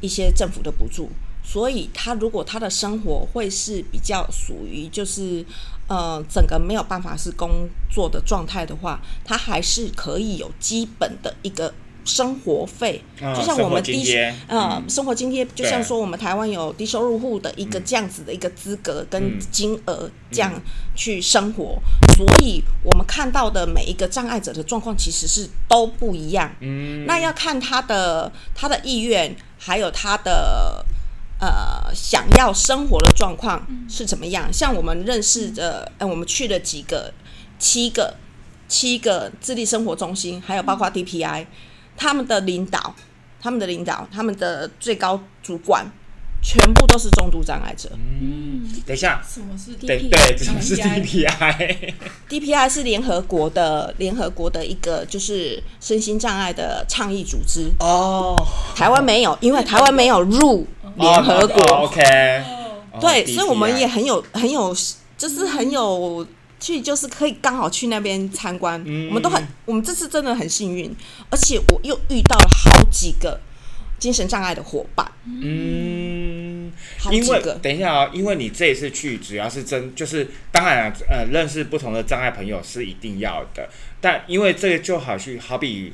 [0.00, 1.10] 一些政府的补助，
[1.42, 5.44] 所以他如果他的生活会是比较属于就是
[5.88, 11.72] 呃整个没有办法是工作的状态的话，他还是可以有基本的一个
[12.04, 14.16] 生活费，嗯就像我们低
[14.48, 14.88] 呃嗯。
[14.88, 20.52] 生活津贴，就像说我们台湾有低收入户的一个这样子的一个资格跟嗯金额这样
[20.96, 21.78] 去生活，
[22.16, 26.50] 所以我们看到的每一个障碍者的状况其实是都不一样。
[26.60, 30.84] 嗯，那要看他的他的意愿，还有他的
[31.38, 34.52] 呃想要生活的状况是怎么样。
[34.52, 37.12] 像我们认识的，呃，我们去了几个
[37.58, 38.14] 七个
[38.68, 41.46] 七个智力生活中心，还有包括 DPI，
[42.00, 42.94] 他们的领导、
[43.42, 45.84] 他们的领导、他们的最高主管，
[46.42, 47.90] 全部都是重度障碍者。
[47.92, 48.40] 嗯。
[48.86, 58.42] 等一下，什么是对 DPI 对，什么是 DPI？DPI 是联合国的联合国的一个就是身心障碍的倡议组织，哦，
[58.74, 61.62] 台湾没有，因为台湾没有入联合国。
[61.62, 62.00] 哦 OK，
[62.94, 64.74] 哦对，所以我们也很有很有，
[65.18, 66.26] 就是很有
[66.60, 68.80] 去，就是可以刚好去那边参观。
[68.86, 70.94] 嗯我们都很，我们这次真的很幸运，
[71.30, 73.40] 而且我又遇到了好几个
[73.98, 76.70] 精神障碍的伙伴，嗯，
[77.10, 77.54] 因为好几个。
[77.62, 83.68] 等一下啊、因为你这一次去主要是真就是当然啊呃认识不同的障碍朋友是一定要的，
[84.00, 85.92] 但因为这个就好去好比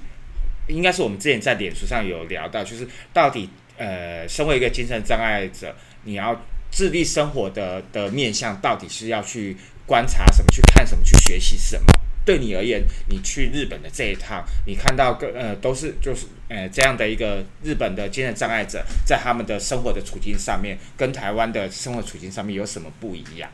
[0.69, 5.75] 应该是我们之前在脸书上有聊到，就是到底呃身为一个精神障碍者，
[6.05, 11.87] 你要自立生活的的面向到底是要去观察什么，去看什么，去学习什么。
[12.25, 23.49] 对你而言，你去日本的这一趟，你看到个呃都是就是呃这样的一个日本的精神障碍者，在他们的生活的处境上面，跟台湾的生活处境上面有什么不一样？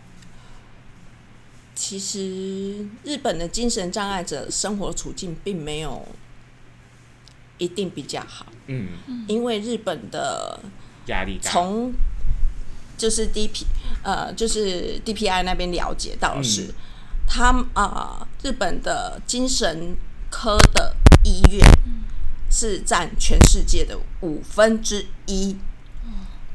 [1.74, 6.06] 其实日本的精神障碍者生活处境并没有
[7.58, 8.88] 一定比较好，嗯，
[9.26, 10.60] 因为日本的
[11.06, 11.50] 压力大。
[11.50, 11.92] 从
[13.02, 13.64] 就是 DP
[14.04, 16.74] 呃，就是 DPI 那边了解到的是，嗯。
[17.26, 19.96] 他们啊、日本的精神
[20.30, 21.66] 科的医院
[22.48, 25.56] 是占全世界的五分之一。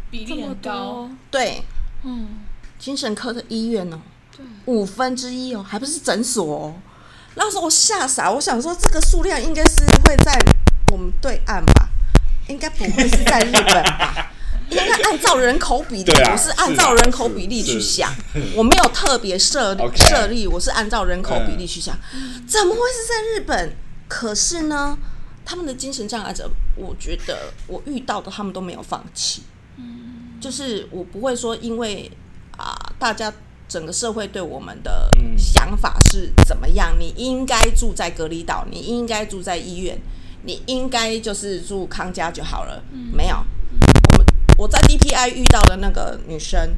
[0.09, 1.63] 比例这么很高，，对，
[2.03, 2.45] 嗯，
[2.79, 3.99] 精神科的医院哦，
[4.67, 6.75] 五分之一哦，还不是诊所哦。
[7.35, 10.41] 那时候我吓傻，我想说这个数量应该是会在
[10.93, 11.89] 我们对岸吧，
[12.47, 14.31] 应该不会是在日本吧？
[14.69, 18.13] 应该按照人口比例，啊我是按照人口比例去想，
[18.55, 21.97] 我没有特别设设立，我是按照人口比例去想，
[22.47, 23.73] 怎么会是在日本？
[24.07, 24.97] 可是呢，
[25.43, 29.43] 他们的精神障碍者，我觉得我遇到的他们都没有放弃，
[30.39, 32.09] 就是我不会说因为
[32.57, 33.33] 啊，大家
[33.67, 36.95] 整个社会对我们的嗯想法是怎么样？
[36.97, 39.99] 你应该住在隔离岛，你应该住在医院，
[40.43, 42.81] 你应该就是住康家就好了。
[43.13, 43.35] 没有，
[44.57, 46.75] 我在 DPI 遇到的那个女生，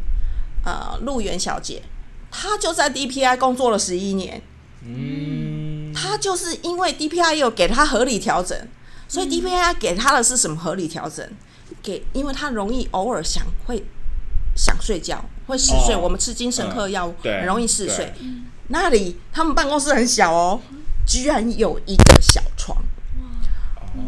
[0.66, 1.82] 呃，陆源小姐，
[2.30, 4.42] 她就在 DPI 工作了十一年。
[4.84, 8.58] 嗯，她就是因为 DPI 有给她合理调整，
[9.08, 11.26] 所以 DPI 给她的是什么合理调整？
[11.82, 13.84] 给，因为她容易偶尔想会
[14.56, 15.96] 想睡觉，会嗜睡。
[15.96, 18.14] 哦我们吃精神科药物对很容易嗜睡。
[18.68, 20.60] 那里他们办公室很小哦，
[21.08, 22.20] 居然有一个。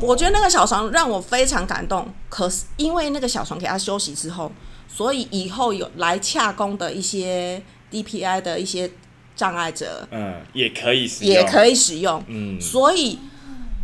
[0.01, 4.51] 我觉得那个小床让我非常感动，可是因为那个小床给他休息之后，
[4.87, 7.61] 所以以后有来洽工的一些
[7.91, 8.91] DPI 的一些
[9.35, 12.23] 障碍者嗯，也可以使用，也可以，以使用。
[12.27, 13.19] 嗯，所以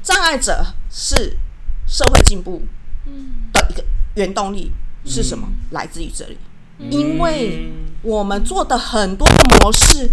[0.01, 1.37] 障碍者是
[1.87, 2.61] 社会进步
[3.53, 3.83] 的一个
[4.15, 4.71] 原动力
[5.05, 5.47] 是什么？
[5.71, 6.37] 来自于这里，
[6.89, 10.09] 因为我们做的很多的模式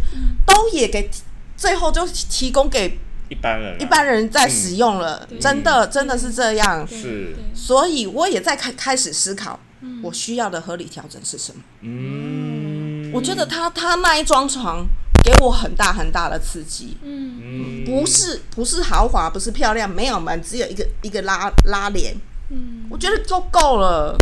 [0.46, 1.10] 都也给
[1.56, 5.40] 最后就提供给一般人啊一般人在使用了，嗯。
[5.40, 6.86] 真的真的是这样。
[6.86, 9.58] 是，所以我也在开开始思考，
[10.02, 11.62] 我需要的合理调整是什么？
[11.82, 14.86] 嗯，我觉得他他那一张床
[15.22, 22.14] 给我很大很大的刺激，嗯，不是不是豪华，不是漂亮，没有门，只有一个一个拉拉帘，
[22.50, 22.86] 嗯。
[22.90, 24.16] 我觉得就够了。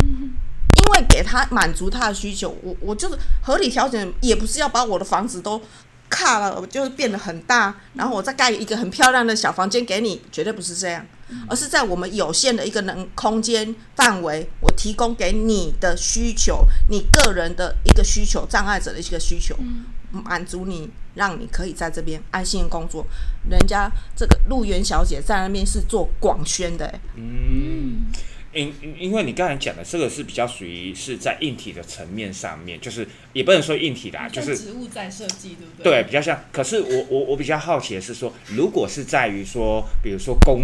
[0.75, 5.61] 因为给他满足他的需求，我我就是合理调整，也不是要把我的房子都
[6.13, 11.03] 卡了，就是变得很大，然后我再盖一个很漂亮的小房间给你，绝对不是这样，
[11.49, 19.57] 而是在我们有限的一个能空间范围，我提供给你的需求，你个人的一个需求，障碍者的一个需求，
[20.11, 23.03] 满足你，让你可以在这边安心的工作。
[23.49, 27.01] 人家这个陆源小姐在那边是做广宣的、欸。
[27.15, 28.05] 嗯，
[28.53, 36.03] 因因为你刚才讲的这个是比较属于是在硬体的层面上面，就是也不能说硬体啦，就是植物在设计，对不对，对？
[36.03, 36.43] 比较像。
[36.51, 40.61] 可是我我我比较好奇的是说，如果是在于说，比如说工，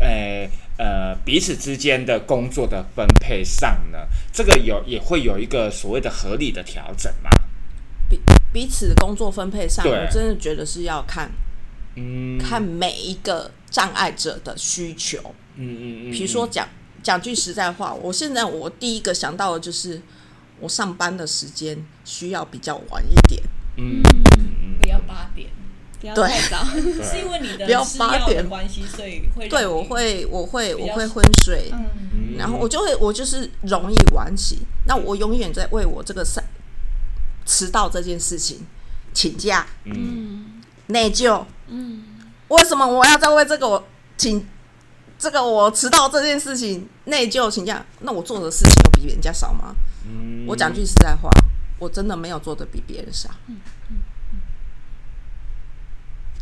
[0.00, 3.98] 呃呃彼此之间的工作的分配上呢，
[4.32, 7.30] 这个有也会有一个所谓的合理的调整嘛？
[8.10, 8.18] 彼
[8.52, 11.30] 彼此的工作分配上，我真的觉得是要看
[11.94, 15.34] 嗯，看每一个障碍者的需求。
[15.60, 16.68] 嗯嗯嗯，比如说讲
[17.08, 19.98] 讲句实在话，我现在我第一个想到的就是
[20.60, 23.42] 我上班的时间需要比较晚一点，
[23.78, 25.48] 嗯，嗯嗯嗯不要八点，
[26.02, 26.62] 不要对太早。
[27.02, 28.46] 是因为你不要的吃药的八点。
[28.46, 31.72] 关系，所以会对，我会我会我会昏睡，
[32.36, 36.44] 然后我就会我就是容易晚起，那我永远在为我这个上
[37.46, 38.66] 迟到这件事情
[39.14, 39.66] 请假。
[39.84, 40.60] 嗯。
[40.88, 41.42] 内疚。
[41.68, 42.04] 嗯，
[42.48, 43.88] 为什么我要再为这个我
[44.18, 44.46] 请
[45.18, 47.84] 这个我迟到这件事情内疚请假？
[48.00, 49.74] 那我做的事情有比人家少吗？
[50.06, 51.30] 嗯我讲句实在话，
[51.78, 53.28] 我真的没有做的比别人少。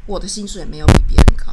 [0.04, 1.52] 我的薪水没有比别人高。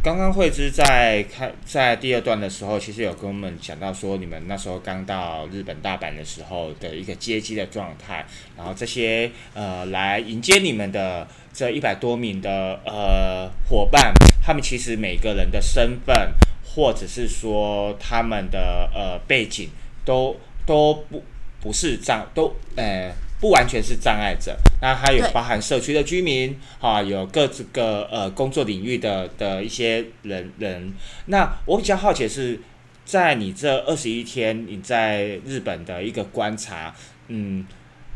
[0.00, 8.24] 刚刚慧芝在开在第二段的时候，其实有跟我们讲到说，你们那时候刚到日本大阪的时候的一个接机的状态，
[8.56, 16.32] 然后这些呃来迎接你们的这一百多名的呃伙伴，他们其实每个人的身份，
[16.64, 19.68] 或者是说他们的呃背景，
[20.04, 21.24] 都都不
[21.60, 23.12] 不是这样都呃。
[23.40, 30.92] 不完全是障碍者，那还有包含社区的居民啊，有各自个呃工作领域的的一些人人。
[31.26, 32.60] 那我比较好奇的是，
[33.04, 36.94] 在你这二十一天你在日本的一个观察，
[37.28, 37.64] 嗯，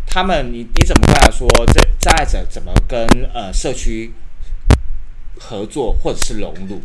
[0.06, 4.12] 他们你你怎么观察说这障碍者怎么跟呃社区
[5.38, 6.80] 合作或者是融入？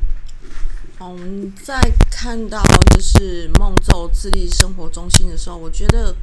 [0.99, 1.79] 我们在
[2.09, 6.15] 看到就是梦宙智力生活中心的时候，我觉得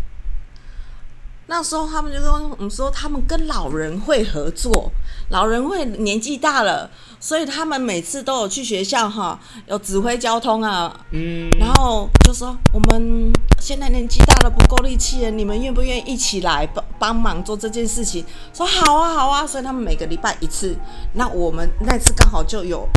[1.47, 4.91] 那时候他们就跟我们说，他们跟老人会合作，
[5.29, 6.91] 老人会年纪大了，
[7.21, 13.31] 所以他们每次都有去学校哈，有指挥交通啊，嗯，然后就说我们
[13.61, 18.25] 现在年纪大了不够力气了，你们愿不愿意一起来帮帮忙做这件事情？
[18.55, 20.75] 说好啊好啊，所以他们每个礼拜一次。
[21.13, 22.89] 那我们那次刚好就有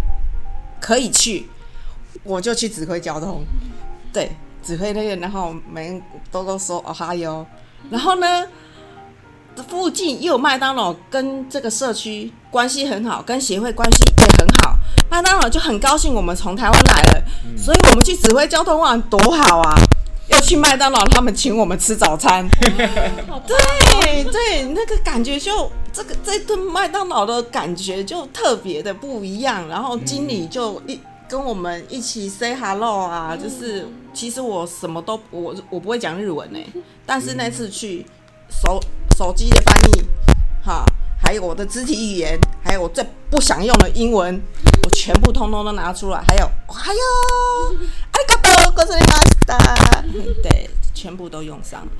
[0.79, 1.49] 可以去，
[2.23, 3.43] 我就去指挥交通，
[4.13, 4.31] 对，
[4.63, 7.45] 指挥那个，然后每人都都说哦哈哟，
[7.89, 8.45] 然后呢？
[9.67, 14.77] 附近又有麦当劳，跟这个社区关系很好，跟协会关系也很好。
[15.09, 17.23] 麦当劳就很高兴我们从台湾来了，
[17.57, 19.73] 所以我们去指挥交通网多好啊！
[20.27, 22.47] 又去麦当劳，他们请我们吃早餐。
[22.61, 29.67] 对对，那个感觉就这个这顿麦当劳的感觉就特别的不一样。
[29.67, 36.58] 然后经理就一跟我们一起 say hello 啊，就是其实我什么都我我不会讲日文呢、
[37.06, 38.04] 但是那次去
[38.50, 38.78] 手
[39.16, 40.04] 手机的翻译，
[40.64, 40.84] 哈，
[41.22, 44.40] 还有我的肢体语言，还有我最不想用的英文，
[44.84, 47.00] 我全部通通都拿出来，还有还有
[48.12, 50.02] 阿里嘎多，ございました，
[50.42, 51.92] 对，全部都用上了。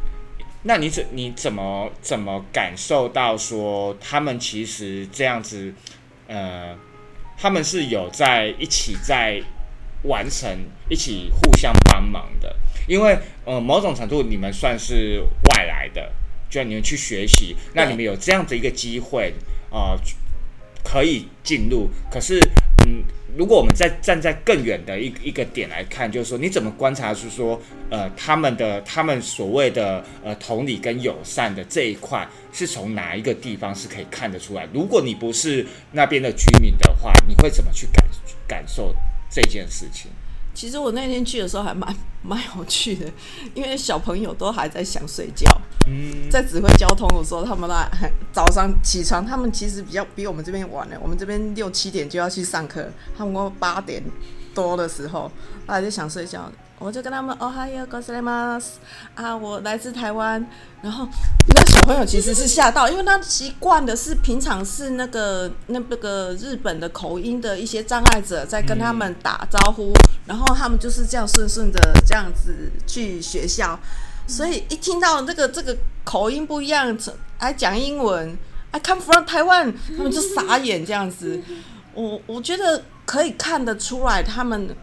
[0.65, 5.75] 那你怎你怎么怎么感受到说他们其实这样子，
[6.29, 6.77] 呃，
[7.38, 9.42] 他们是有在一起在
[10.04, 10.50] 完成，
[10.90, 12.56] 一起互相帮忙的？
[12.88, 16.12] 因为呃，某种程度你们算是外来的，
[16.50, 19.34] 就你们去学习，那你们有这样的一个机会
[19.70, 19.96] 啊、
[20.84, 21.90] 可以进入。
[22.10, 22.40] 可是，
[22.86, 23.04] 嗯，
[23.38, 27.62] 如果我们在站在更远的一一个点来看，就是说，你怎么观察是说，
[27.92, 34.68] 呃，他们的他们所谓的呃同理跟友善的这一块，是从哪一个地方是可以看得出来？
[34.74, 38.04] 如果你不是那边的居民的话，你会怎么去感
[38.48, 38.92] 感受
[39.30, 40.10] 这件事情？
[40.58, 43.06] 其实我那天去的时候还蛮蛮有趣的，
[43.54, 45.46] 因为小朋友都还在想睡觉，
[45.86, 50.98] 嗯，在指挥交通的时候，他们那很早上起床，他们其实比较比我们这边晚了。
[51.00, 54.04] 我们这边六七点就要去上课，他们过八点
[54.56, 55.32] 多的时候，
[55.68, 56.52] 还在想睡觉。
[56.79, 58.73] 我就跟他们哦嗨哟，ございます
[59.15, 60.45] 啊，我来自台湾。
[60.83, 61.07] 然后
[61.55, 69.93] 那小朋友其实是吓到，因为他习惯的是平常是那个那那个日本的口音的一些障碍者在跟他们打招呼，
[70.27, 73.79] 然后他们就是这样顺顺的这样子去学校。
[74.27, 76.99] 所以一听到这个这个口音不一样，
[77.39, 78.37] 还讲英文，
[78.73, 81.41] I come from Taiwan，他们就傻眼这样子。
[81.95, 84.75] 我我觉得可以看得出来，他们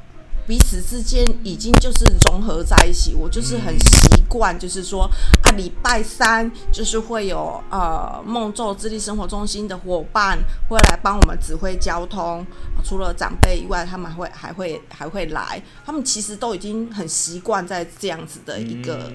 [0.46, 3.14] 彼此之间已经就是融合在一起。
[3.14, 5.10] 我就是很习惯，就是说
[5.42, 10.38] 啊，礼拜三就是会有呃梦宙智力生活中心的伙伴
[10.68, 12.46] 会来帮我们指挥交通。
[12.84, 15.62] 除了长辈以外，他们还会还会还会来。
[15.86, 19.10] 他们其实都已经很习惯在这样子的一个、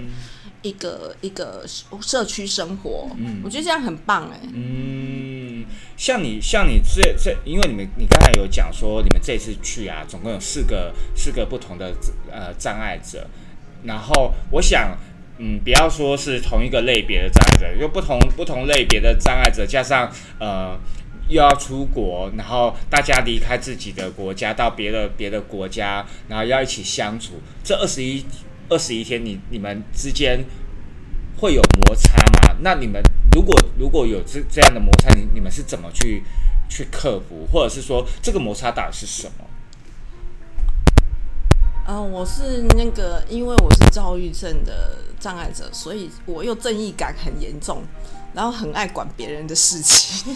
[0.63, 1.63] 一个一个
[2.01, 3.07] 社区生活。
[3.17, 4.98] 嗯我觉得这样很棒哎、嗯，
[5.99, 11.93] 像你像你这这，因为你们你刚才有讲说你们这次去啊，总共有四个四个不同的
[12.31, 13.27] 呃障碍者，
[13.83, 14.97] 然后我想。
[15.41, 20.77] 嗯，不要说是同一个类别的障碍者，就不同不同类别的障碍者，加上呃
[21.29, 28.25] 又要出国，然后大家离开自己的国家到别的别的国家，然后要一起相处，这二十一
[28.67, 30.43] 二十一天，你你们之间
[31.37, 32.48] 会有摩擦吗？
[32.61, 33.01] 那你们
[33.31, 36.23] 如果如果有这这样的摩擦，你你们是怎么去
[36.69, 39.45] 去克服，或者是说这个摩擦到底是什么？
[41.91, 47.81] 嗯、我是那个，因为我是躁郁症的障碍者，所以我又正义感很严重，
[48.31, 50.35] 然后很爱管别人的事情。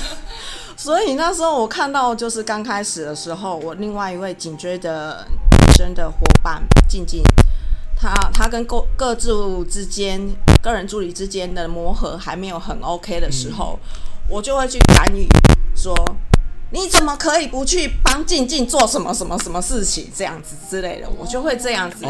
[0.74, 7.22] 所以那时候我看到，就是刚开始的时候，我另外一位颈椎的女生的伙伴静静，
[8.06, 9.32] 她她跟各各自
[9.64, 10.20] 之间、
[10.62, 13.78] 个人助理之间的磨合还没有很 OK 的时候，
[14.28, 15.28] 我就会去干预
[15.74, 15.94] 说。
[16.72, 22.04] 你怎么可以不去帮静静做什么什么什么事情这样子之类的，我就会这样子。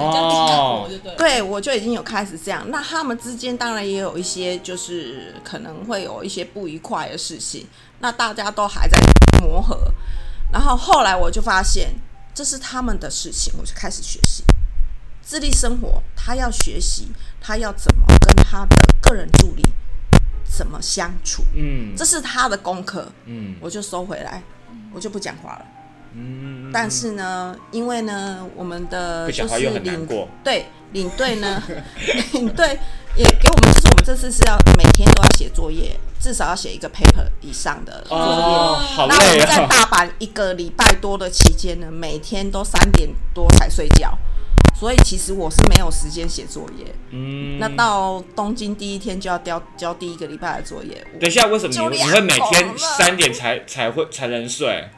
[1.19, 2.65] 对，我就已经有开始这样。
[2.71, 7.67] 那他们之间当然也有一些，就是可能会有一些不愉快的事情。
[7.99, 8.97] 那大家都还在
[9.43, 9.79] 磨合。
[10.51, 11.95] 然后后来我就发现，
[12.35, 14.43] 这是他们的事情，我就开始学习
[15.27, 16.01] 自立生活。
[16.15, 17.09] 他要学习，
[17.41, 19.65] 他要怎么跟他的个人助理
[20.45, 23.11] 怎么相处，嗯这是他的功课。
[23.25, 24.43] 嗯我就收回来，
[24.93, 25.65] 我就不讲话了。
[26.15, 31.63] 嗯，但是呢，因为呢，我们的就是领过对领队呢，
[32.33, 32.79] 领队
[33.15, 38.25] 也给我们，就是我们这次是要每天都要写作业，至少要写一个 paper 以上的作业。
[38.25, 39.37] 哦，好那我！
[39.37, 44.17] 们在大阪一个礼拜多的期间呢，每天都三点多才睡觉，
[44.79, 46.95] 所以其实我是没有时间写作业。
[47.11, 54.89] 嗯，那到东京第一天就要交交第一个礼拜的作业，等一下，为什么你你会每天三点才才会才能睡？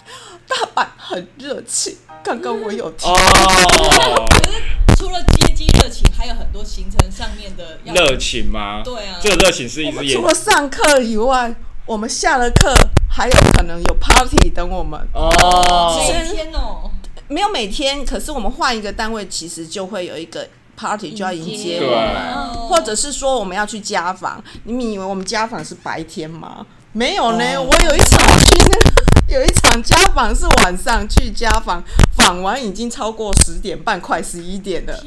[0.49, 4.63] 大阪很热情，刚刚我有提哦， 可是
[4.97, 8.81] 除了接机热情，还有很多行程上面的要热情吗？
[8.83, 11.55] 对啊这个热情是一直除了上课以外，
[11.85, 12.75] 我们下了课
[13.11, 14.99] 还有可能有 party 等我们。
[15.13, 16.91] 哦，每天哦，
[17.29, 24.43] 没有每天，可是我们换一个单位，其实就会有一个 party 就要迎接我们，哦或者是说我们要去家访。
[24.65, 26.67] 你们以为我们家访是白天吗？
[26.93, 31.83] 没有呢，哦我有一场去那个有一场家访是晚上去家访，
[32.17, 35.05] 访完已经超过十点半，快十一点了。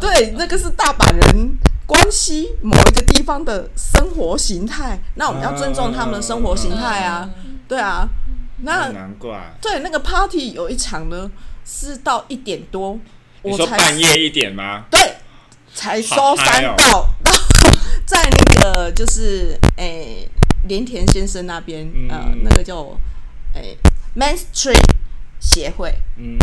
[0.00, 7.28] 对，那个是大阪人关系某一个地方的生活形态，那我们要尊重他们的生活形态啊。
[7.68, 8.08] 对啊，
[8.62, 9.54] 那难怪。
[9.60, 11.30] 对那个 party 有一场呢，
[11.64, 12.98] 是到一点多，
[13.42, 14.84] 我才半夜一点吗？
[14.90, 15.16] 对
[15.74, 17.32] 才收好嗨哦山到到
[18.04, 20.28] 在那个就是诶
[20.68, 22.82] 连田先生那边，呃嗯那个叫
[23.54, 23.76] 诶
[24.16, 24.82] Main Street
[25.40, 25.94] 协会。
[26.18, 26.36] 嗯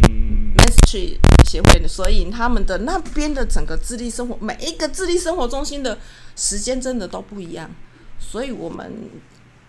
[0.55, 5.99] ，Main Street 协会的，所以他们的那边的整个智力生活，每一个智力生活中心的
[6.35, 7.69] 时间真的都不一样，
[8.17, 9.09] 所以我们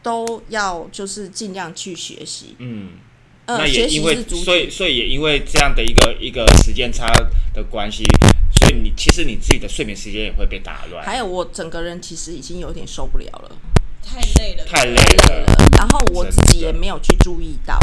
[0.02, 2.54] 都要就是尽量去学习。
[2.58, 3.07] 嗯，呃，
[3.48, 7.10] 那也因为所以所以也因为这样的一个一个时间差
[7.54, 8.04] 的关系，
[8.52, 11.02] 所以你其实你自己的睡眠时间也会被打乱。
[11.02, 13.50] 还有我整个人其实已经有点受不了了，
[14.04, 17.78] 太累了，太累累了，然后我自己也没有去注意到，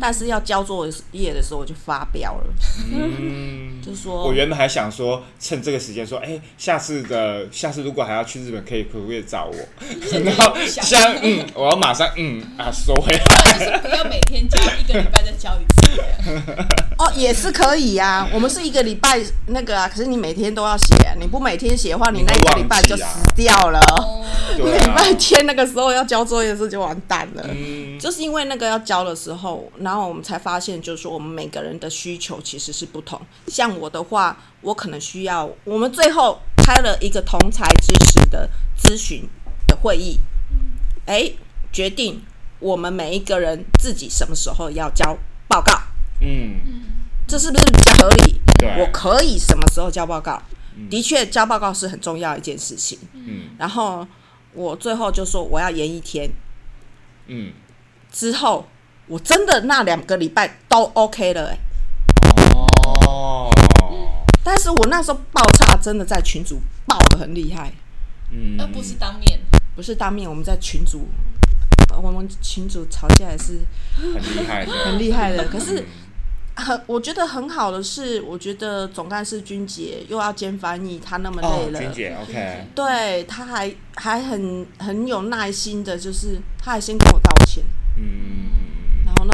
[0.00, 2.44] 但是要交作业的时候我就发飙了，
[2.92, 9.54] 嗯， 就说我原本还想说，趁这个时间说，哎、下次的下次如果还要去日本，可以可不可以找我？
[10.24, 13.20] 然后想嗯，我要马上嗯啊收回来。
[13.58, 16.00] 就是不要每天交，一个礼拜再交一次。
[16.98, 23.04] 哦，也是可以呀、我们是一个礼拜那个啊，可是你每天都要写、啊，你不每天写的话，你那一个礼拜就死
[23.34, 23.80] 掉了。
[24.56, 24.62] 礼
[24.94, 27.44] 拜啊，天那个时候要交作业的时候就完蛋了。
[27.48, 33.20] 嗯，就是因为那个要交的时候，然后我们才发现，就是说我们每个人的需求其实是不同。
[33.48, 39.28] 像我的话，我可能需要，我们最后开了一个同才支持的咨询
[39.66, 40.18] 的会议，
[41.06, 41.32] 哎，
[41.72, 42.22] 决定
[42.58, 45.16] 我们每一个人自己什么时候要交
[45.48, 45.72] 报告，
[46.20, 46.60] 嗯，
[47.26, 48.40] 这是不是比较合理？
[48.58, 50.40] 对，我可以什么时候交报告？
[50.88, 52.98] 的确，交报告是很重要一件事情。
[53.12, 54.06] 嗯然后
[54.54, 56.30] 我最后就说我要延一天，
[57.26, 57.52] 嗯，
[58.10, 58.66] 之后，
[59.10, 61.58] 我真的那两个礼拜都 OK 了、欸，
[62.54, 63.50] 哦，
[64.44, 67.72] 但是我那时候爆炸真的在群主爆的很厉害，
[68.30, 69.40] 嗯，而不是当面。
[69.74, 71.08] 不是当面，我们在群主，
[72.00, 73.60] 我们群主吵架也是
[73.96, 75.48] 很厉害的， 很厉害的。
[75.48, 75.84] 可是
[76.54, 87.64] 很，我觉得很好的是，我觉得总干事君姐又要兼翻译，她那么哦累，了，君姐，OK，对，她还还很很有耐心的，就是她还先跟我道歉，
[87.96, 88.29] 嗯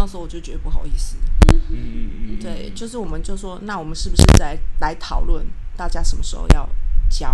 [0.06, 1.16] 那时候我就觉得不好意思，
[1.48, 5.44] 嗯嗯嗯，对，就是我们就说，那我们是不是在来讨论
[5.76, 6.68] 大家什么时候要
[7.10, 7.28] 交，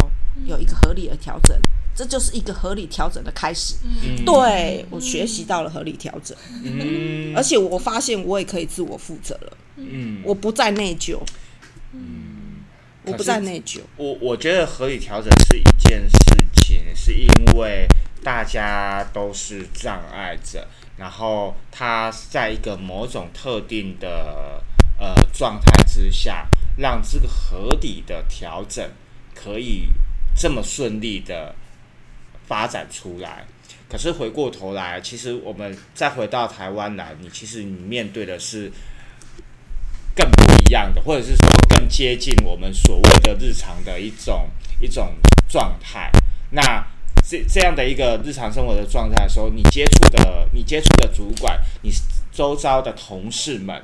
[0.46, 1.54] 有一个合理的调整，
[1.94, 3.74] 这就是一个合理调整的开始。
[3.84, 7.36] 嗯，对我学习到了合理调整，嗯。
[7.36, 11.18] 而且我发现我也可以自我负责了，嗯，我不再内疚，
[13.04, 13.80] 我不再内疚。
[13.98, 17.86] 我我觉得合理调整是一件事情，是因为
[18.24, 20.66] 大家都是障碍者，
[21.02, 24.62] 然后他在一个某种特定的
[25.00, 26.46] 呃状态之下，
[26.76, 28.88] 让这个合理的调整
[29.34, 29.88] 可以
[30.36, 31.56] 这么顺利的
[32.46, 33.44] 发展出来。
[33.88, 38.70] 可是回过头来，其实我们再回到台湾来，你其实你面对的是
[40.14, 44.48] 更不一样的，或者是说更接近我们所谓的日常的一种
[44.78, 45.16] 一种
[45.48, 46.12] 状态。
[46.50, 46.86] 那
[47.22, 51.90] 这这样的一个日常生活的状态的时候，你接触的你接触的主管，你
[52.32, 53.82] 周遭的同事们，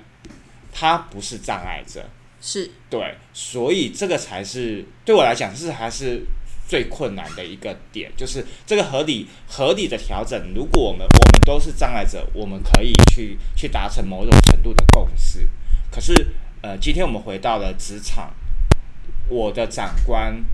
[0.73, 2.05] 他不是障碍者，
[2.41, 6.23] 是对，所以这个才是对我来讲是还是
[6.67, 10.53] 最困难的一个点，就是这个合理合理的调整。
[10.55, 15.49] 如果我们我们都是障碍者，我们可以去去达成某种程度的共识。
[15.91, 16.27] 可是
[16.61, 18.35] 呃，今天我们回到了职场，
[19.29, 20.45] 我的长官、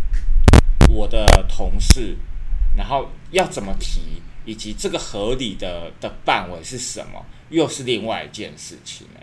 [0.89, 2.16] 我的同事，
[2.77, 9.20] 然后要怎么提，以及这个合理的的范围是什么，又是另外一件事情呢、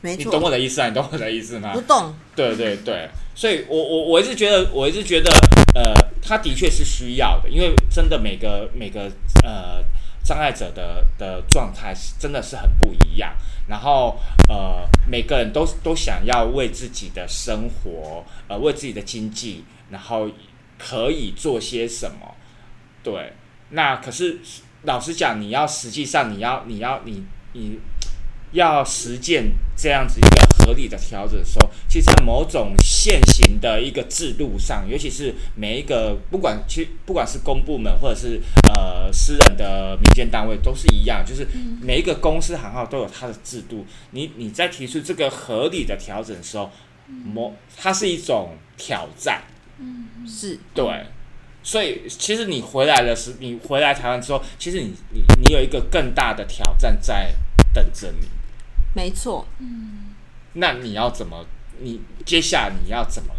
[0.00, 0.88] 没你懂我，的意思啊？
[0.88, 1.72] 你懂我的意思吗？
[1.72, 5.30] 不懂对对对，所以我我我一直觉得，我一直觉得，
[5.74, 9.10] 呃，他的确是需要的，因为真的每个每个
[9.44, 9.84] 呃
[10.24, 13.34] 障碍者的的状态是真的是很不一样，
[13.68, 14.18] 然后
[14.48, 20.30] 呃每个人都都想要为自己的生活，呃为自己的经济，然后
[20.78, 22.34] 可以做些什么，
[23.02, 23.32] 对，
[23.70, 24.38] 那可是
[24.82, 27.78] 老实讲，你要实际上你要你要你你
[28.52, 41.46] 要实践这样子一个合理的调整的时候，其实在某种现行的一个制度上，尤其是每一个不管其实不管是公部门或者是呃私人的民间单位都是一样，就是
[41.82, 43.86] 每一个公司行号都有它的制度。
[44.12, 46.70] 你你在提出这个合理的调整的时候，
[47.06, 49.42] 某它是一种挑战。
[49.80, 50.84] 嗯是对，
[51.68, 57.34] 所以其实你回来的时，你回来台湾之后，其实你你你有一个更大的挑战在
[57.74, 58.26] 等着你。
[58.94, 60.14] 没错，嗯
[60.54, 61.44] 那你要怎么？
[61.80, 63.34] 你接下来你要怎么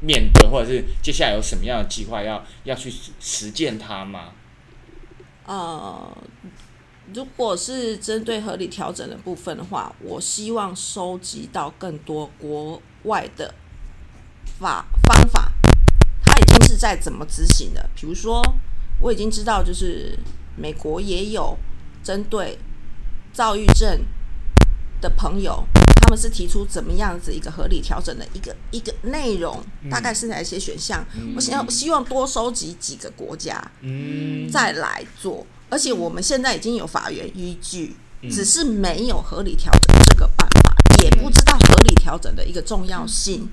[0.00, 4.30] 面对，或者是接下来有什么样的计划要要去实实践它吗？
[5.44, 6.16] 呃，
[7.12, 13.52] 如果是针对合理调整的部分的话，我希望收集到更多国外的
[14.60, 15.52] 法方法，
[16.76, 17.88] 是在怎么执行的。
[17.94, 18.42] 比如说，
[19.00, 20.14] 我已经知道，就是
[20.54, 21.56] 美国也有
[22.04, 22.58] 针对
[23.32, 24.04] 躁郁症
[25.00, 25.64] 的朋友，
[26.02, 31.02] 他们是提出怎么样子一个合理调整的一个一个内容，大概是哪一些选项。
[31.34, 35.46] 我想要希望多收集几个国家，嗯，再来做。
[35.70, 37.96] 而且我们现在已经有法源依据，
[38.30, 43.48] 只是没有合理调整这个办法，也不知道合理调整的一个重要性。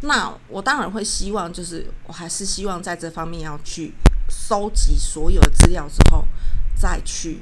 [0.00, 3.92] 那我当然会希望，就是我还是希望在这方面要去
[4.30, 6.24] 收集所有的资料之后，
[6.74, 7.40] 再去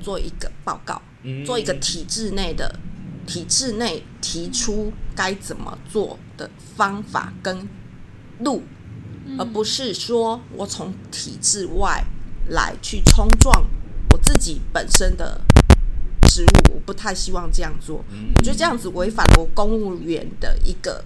[0.00, 1.44] 做一个报告，嗯。
[1.44, 2.78] 做一个体制内的
[3.26, 7.68] 体制内提出该怎么做的方法跟
[8.40, 8.62] 路，
[9.38, 12.04] 而不是说我从体制外
[12.48, 13.66] 来去冲撞
[14.10, 15.40] 我自己本身的
[16.34, 18.04] 职务，我不太希望这样做。
[18.34, 21.04] 我觉得这样子违反了我公务员的一个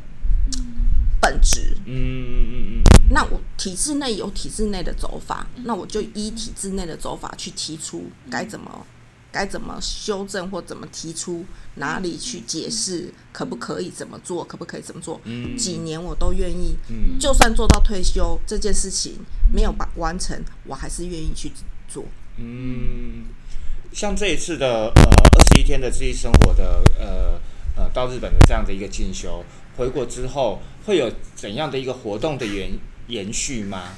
[1.20, 1.76] 本质。
[1.85, 8.87] 嗯嗯嗯嗯那我体制内有体制内的走法，那我就依体制内的走法去提出该怎么
[9.31, 15.20] 该怎么修正或怎么提出哪里去解释，可不可以怎么做，可不可以怎么做，
[15.59, 16.74] 几年我都愿意。
[16.89, 19.18] 嗯就算做到退休这件事情
[19.53, 21.53] 没有把完成，我还是愿意去
[21.87, 22.05] 做。
[22.37, 23.24] 嗯，
[23.99, 27.40] 像这一次的呃二十一天的自己生活的呃
[27.76, 29.44] 呃到日本的这样的一个进修，
[29.76, 32.70] 回国之后会有怎样的一个活动的延
[33.09, 33.94] 延续吗？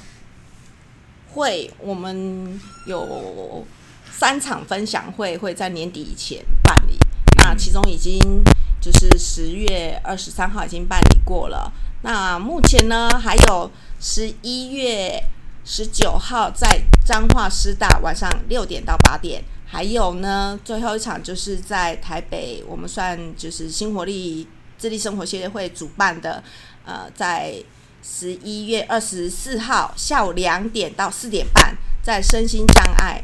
[1.33, 3.63] 会，我们有
[4.11, 6.97] 三场分享会会在年底以前办理，
[7.43, 8.43] 那其中已经
[8.81, 11.71] 就是十月二十三号已经办理过了。
[12.01, 15.23] 那目前呢，还有十一月
[15.63, 19.43] 十九号在彰化师大晚上六点到八点，
[19.73, 24.45] 还有呢最后一场就是在台北，我们算就是新活力
[24.77, 26.43] 智力生活协会主办的，
[26.83, 27.55] 呃，在
[28.03, 33.23] 十一月二十四号下午两点到四点半，在身心障碍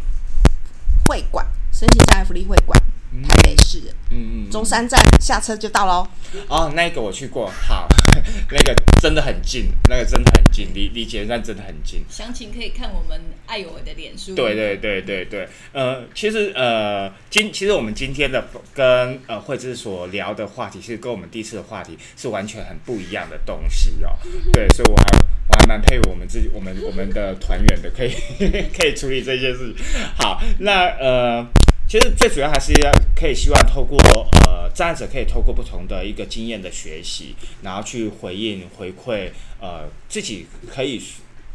[1.05, 2.81] 会馆，身心障碍福利会馆，
[3.23, 6.07] 台北市嗯嗯，中山站下车就到喽。
[6.47, 7.87] 哦，那个我去过，好，
[8.51, 12.03] 那个真的很近，那个真的很近，离离捷运站真的很近。
[12.09, 14.35] 详情可以看我们爱我的脸书。
[14.35, 24.09] 对对对对对，呃，其实呃，今其实我们今天的跟呃慧芝所聊的话题，其实跟我们第一次的话题是完全很不一样的东西哦。
[24.53, 25.17] 对，所以我还
[25.49, 28.11] 我还蛮佩服我们自己，我们我们的团员的，可以
[28.77, 29.85] 可以处理这些事情。
[30.17, 31.47] 好，那呃。
[31.87, 33.97] 其实最主要还是要可以希望透过
[34.45, 39.29] 呃障碍者可以透过不同的一个经验的学习，然后去回应回馈
[39.61, 41.01] 呃自己可以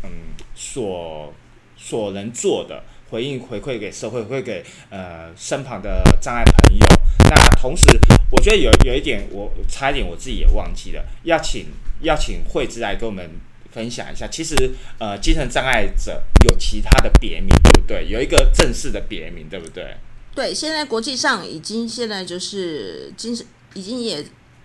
[0.04, 0.10] 嗯
[0.54, 1.34] 所
[1.76, 6.86] 所能做的回应回馈给社会，回馈给呃身旁的障碍朋友。
[7.28, 11.66] 那同时，我觉得有有一点我差一点我自己也忘记了，要请
[12.00, 13.30] 要请慧芝来跟我们
[13.70, 14.26] 分享一下。
[14.26, 18.08] 其实呃精神障碍者有其他的别名，对不对？
[18.08, 19.94] 有一个正式的别名，对不对？
[20.34, 24.24] 对，现在国际上已经现在就是精神已经也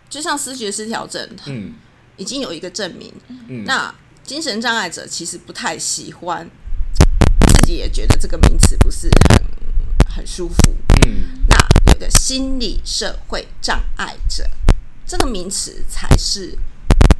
[0.10, 1.74] 就像思觉失调症，嗯
[2.16, 3.14] 已经有一个证明。
[3.48, 3.94] 嗯，那
[4.24, 6.50] 精神障碍者其实不太喜欢，
[7.60, 10.56] 自己也觉得这个名词不是很很舒服。
[11.06, 11.58] 嗯那
[11.92, 14.50] 有一个心理社会障碍者
[15.06, 16.58] 这个名词才是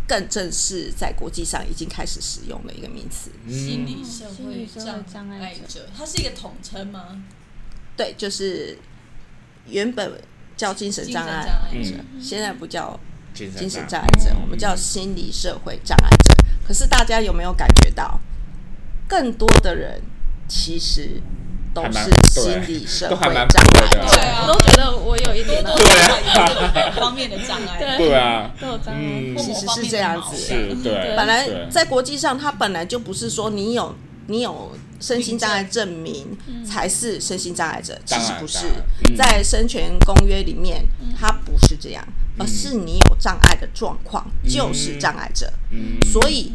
[0.08, 3.30] 更正式，在国际上已经开始使用的一个名词。
[3.48, 4.66] 心理社会
[5.06, 7.24] 障碍者，它是一个统称吗？
[7.98, 8.78] 对，就是
[9.68, 10.12] 原本
[10.56, 12.98] 叫精神障碍精神者，现在不叫
[13.34, 16.34] 精精神障障碍者，我们叫心理社会障碍者。
[16.66, 18.20] 可是大家有没有感觉到，
[19.08, 20.02] 更多的人
[20.48, 21.22] 其实
[21.74, 24.00] 都是心理社会障碍者？
[24.08, 25.76] 对啊我都觉得我有一点 多
[27.00, 27.80] 方面的障碍。
[27.80, 29.02] 对对啊，都有障碍。
[29.38, 30.54] 其实是这样子。
[30.84, 33.96] 对，本来在国际上，它本来就不是说你有
[34.28, 38.68] 你有身心障碍证明才是身心障碍者，其实不是。
[39.16, 40.86] 在生权公约里面，
[41.20, 45.52] 它不是这样，而是你有障碍的状况就是障碍者。
[45.72, 46.54] 嗯所以，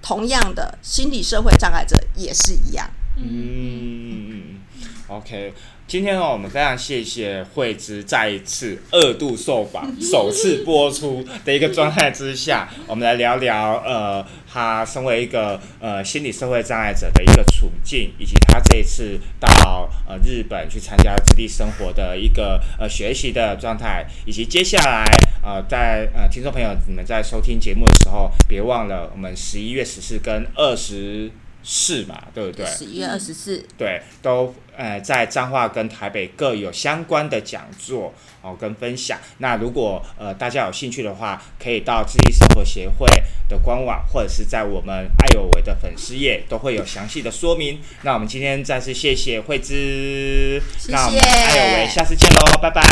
[0.00, 2.90] 同样的心理社会障碍者也是一样。
[3.16, 4.60] 嗯
[5.08, 5.52] ，OK。
[5.86, 25.06] 今天呢，我们非常谢谢惠芝再一次二度受访、 首次播出的一个状态之下，我们来聊聊呃，他身为一个呃心理社会障碍者的一个处境，以及他这一次到呃日本去参加自地生活的一个呃学习的状态，以及接下来
[25.42, 31.30] 呃在呃听众朋友你们在收听节目的时候，别忘了我们十一月十四跟二十
[31.64, 32.66] 四嘛，对不对？
[32.66, 38.12] 十一月二十四，对，都呃在彰化跟台北各有相关的讲座
[38.42, 39.18] 哦跟分享。
[39.38, 43.06] 那如果呃大家有兴趣的话，可以到智力生活协会
[43.48, 47.80] 的官网，或者是在我们爱有为的粉丝页都会有详细的说明。
[48.02, 52.82] 那我们今天再次谢谢慧芝，谢谢那我们爱有为下次见喽，拜拜，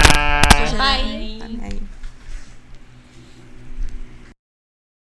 [0.64, 1.89] 谢谢拜。